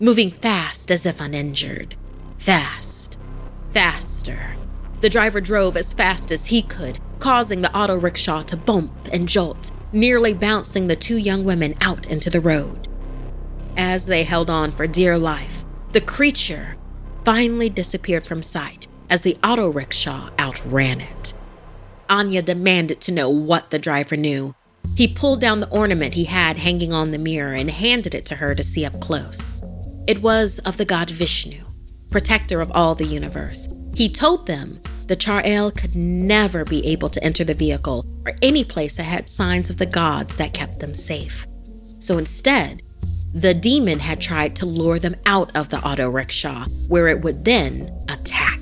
moving 0.00 0.30
fast 0.30 0.90
as 0.90 1.04
if 1.04 1.20
uninjured. 1.20 1.96
Fast. 2.38 3.18
Faster. 3.72 4.56
The 5.02 5.10
driver 5.10 5.42
drove 5.42 5.76
as 5.76 5.92
fast 5.92 6.32
as 6.32 6.46
he 6.46 6.62
could, 6.62 6.98
causing 7.18 7.60
the 7.60 7.76
auto 7.76 7.94
rickshaw 7.94 8.42
to 8.44 8.56
bump 8.56 9.08
and 9.12 9.28
jolt, 9.28 9.70
nearly 9.92 10.32
bouncing 10.32 10.86
the 10.86 10.96
two 10.96 11.18
young 11.18 11.44
women 11.44 11.74
out 11.82 12.06
into 12.06 12.30
the 12.30 12.40
road. 12.40 12.88
As 13.76 14.06
they 14.06 14.24
held 14.24 14.48
on 14.48 14.72
for 14.72 14.86
dear 14.86 15.18
life, 15.18 15.66
the 15.92 16.00
creature 16.00 16.78
finally 17.22 17.68
disappeared 17.68 18.24
from 18.24 18.42
sight 18.42 18.86
as 19.10 19.20
the 19.20 19.36
auto 19.44 19.68
rickshaw 19.68 20.30
outran 20.38 21.02
it. 21.02 21.19
Anya 22.10 22.42
demanded 22.42 23.00
to 23.02 23.12
know 23.12 23.30
what 23.30 23.70
the 23.70 23.78
driver 23.78 24.16
knew. 24.16 24.54
He 24.96 25.06
pulled 25.06 25.40
down 25.40 25.60
the 25.60 25.70
ornament 25.70 26.14
he 26.14 26.24
had 26.24 26.58
hanging 26.58 26.92
on 26.92 27.12
the 27.12 27.18
mirror 27.18 27.54
and 27.54 27.70
handed 27.70 28.14
it 28.14 28.26
to 28.26 28.34
her 28.34 28.54
to 28.54 28.64
see 28.64 28.84
up 28.84 29.00
close. 29.00 29.62
It 30.08 30.20
was 30.20 30.58
of 30.60 30.76
the 30.76 30.84
god 30.84 31.08
Vishnu, 31.08 31.62
protector 32.10 32.60
of 32.60 32.72
all 32.74 32.94
the 32.94 33.06
universe. 33.06 33.68
He 33.94 34.08
told 34.08 34.46
them 34.46 34.80
the 35.06 35.16
Churel 35.16 35.70
could 35.70 35.94
never 35.94 36.64
be 36.64 36.86
able 36.86 37.10
to 37.10 37.22
enter 37.22 37.44
the 37.44 37.54
vehicle 37.54 38.04
or 38.26 38.36
any 38.42 38.64
place 38.64 38.96
that 38.96 39.04
had 39.04 39.28
signs 39.28 39.70
of 39.70 39.78
the 39.78 39.86
gods 39.86 40.36
that 40.36 40.52
kept 40.52 40.80
them 40.80 40.94
safe. 40.94 41.46
So 42.00 42.18
instead, 42.18 42.82
the 43.34 43.54
demon 43.54 44.00
had 44.00 44.20
tried 44.20 44.56
to 44.56 44.66
lure 44.66 44.98
them 44.98 45.16
out 45.26 45.54
of 45.54 45.68
the 45.68 45.78
auto 45.78 46.08
rickshaw, 46.08 46.64
where 46.88 47.08
it 47.08 47.22
would 47.22 47.44
then 47.44 47.92
attack. 48.08 48.59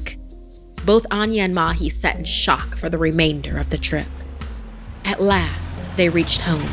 Both 0.88 1.04
Anya 1.10 1.42
and 1.42 1.54
Mahi 1.54 1.90
sat 1.90 2.16
in 2.16 2.24
shock 2.24 2.74
for 2.74 2.88
the 2.88 2.96
remainder 2.96 3.58
of 3.58 3.68
the 3.68 3.76
trip. 3.76 4.06
At 5.04 5.20
last, 5.20 5.84
they 5.98 6.08
reached 6.08 6.40
home. 6.40 6.66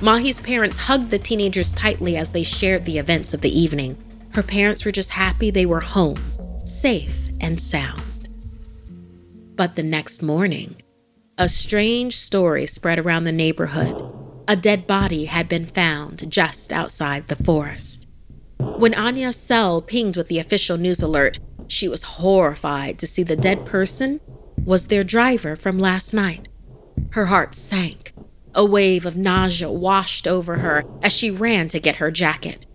Mahi's 0.00 0.40
parents 0.40 0.76
hugged 0.76 1.12
the 1.12 1.20
teenagers 1.20 1.72
tightly 1.72 2.16
as 2.16 2.32
they 2.32 2.42
shared 2.42 2.84
the 2.84 2.98
events 2.98 3.32
of 3.32 3.42
the 3.42 3.56
evening. 3.56 3.96
Her 4.32 4.42
parents 4.42 4.84
were 4.84 4.90
just 4.90 5.10
happy 5.10 5.52
they 5.52 5.66
were 5.66 5.82
home, 5.82 6.18
safe 6.66 7.28
and 7.40 7.60
sound. 7.60 8.28
But 9.54 9.76
the 9.76 9.84
next 9.84 10.20
morning, 10.20 10.82
a 11.38 11.48
strange 11.48 12.16
story 12.16 12.66
spread 12.66 12.98
around 12.98 13.22
the 13.22 13.30
neighborhood 13.30 14.12
a 14.48 14.56
dead 14.56 14.88
body 14.88 15.26
had 15.26 15.48
been 15.48 15.66
found 15.66 16.28
just 16.28 16.72
outside 16.72 17.28
the 17.28 17.36
forest. 17.36 18.08
When 18.58 18.94
Anya's 18.94 19.36
cell 19.36 19.80
pinged 19.80 20.16
with 20.16 20.26
the 20.26 20.40
official 20.40 20.76
news 20.76 21.00
alert, 21.00 21.38
she 21.68 21.88
was 21.88 22.02
horrified 22.02 22.98
to 22.98 23.06
see 23.06 23.22
the 23.22 23.36
dead 23.36 23.64
person 23.64 24.20
was 24.64 24.88
their 24.88 25.04
driver 25.04 25.56
from 25.56 25.78
last 25.78 26.14
night. 26.14 26.48
Her 27.10 27.26
heart 27.26 27.54
sank. 27.54 28.12
A 28.54 28.64
wave 28.64 29.04
of 29.04 29.16
nausea 29.16 29.70
washed 29.70 30.26
over 30.26 30.58
her 30.58 30.84
as 31.02 31.12
she 31.12 31.30
ran 31.30 31.68
to 31.68 31.80
get 31.80 31.96
her 31.96 32.10
jacket. 32.10 32.66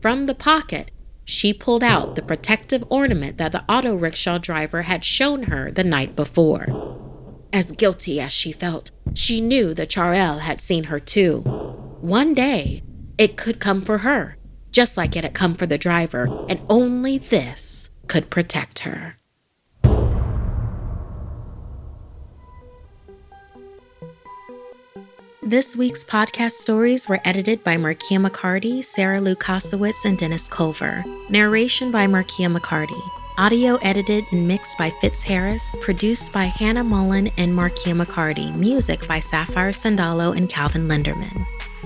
From 0.00 0.26
the 0.26 0.34
pocket, 0.34 0.90
she 1.24 1.52
pulled 1.52 1.82
out 1.82 2.14
the 2.14 2.22
protective 2.22 2.84
ornament 2.88 3.38
that 3.38 3.52
the 3.52 3.64
auto 3.68 3.94
rickshaw 3.94 4.38
driver 4.38 4.82
had 4.82 5.04
shown 5.04 5.44
her 5.44 5.70
the 5.70 5.84
night 5.84 6.14
before. 6.14 6.66
As 7.52 7.72
guilty 7.72 8.20
as 8.20 8.32
she 8.32 8.52
felt, 8.52 8.90
she 9.14 9.40
knew 9.40 9.72
that 9.74 9.90
Churel 9.90 10.40
had 10.40 10.60
seen 10.60 10.84
her 10.84 11.00
too. 11.00 11.40
One 12.00 12.34
day, 12.34 12.82
it 13.16 13.36
could 13.36 13.60
come 13.60 13.82
for 13.82 13.98
her, 13.98 14.36
just 14.70 14.96
like 14.96 15.16
it 15.16 15.24
had 15.24 15.34
come 15.34 15.54
for 15.54 15.66
the 15.66 15.78
driver, 15.78 16.28
and 16.48 16.60
only 16.68 17.18
this 17.18 17.87
could 18.08 18.30
protect 18.30 18.80
her. 18.80 19.14
This 25.42 25.74
week's 25.74 26.04
podcast 26.04 26.52
stories 26.52 27.08
were 27.08 27.20
edited 27.24 27.64
by 27.64 27.76
Markia 27.78 28.18
McCarty, 28.20 28.84
Sarah 28.84 29.18
Lukasiewicz, 29.18 30.04
and 30.04 30.18
Dennis 30.18 30.46
Culver. 30.46 31.02
Narration 31.30 31.90
by 31.90 32.06
Markia 32.06 32.54
McCarty. 32.54 33.00
Audio 33.38 33.76
edited 33.76 34.24
and 34.30 34.46
mixed 34.46 34.76
by 34.76 34.90
Fitz 35.00 35.22
Harris, 35.22 35.74
produced 35.80 36.34
by 36.34 36.44
Hannah 36.44 36.84
Mullen 36.84 37.28
and 37.38 37.54
Markia 37.54 37.98
McCarty, 37.98 38.54
music 38.56 39.08
by 39.08 39.20
Sapphire 39.20 39.70
Sandalo 39.70 40.36
and 40.36 40.50
Calvin 40.50 40.86
Linderman. 40.86 41.46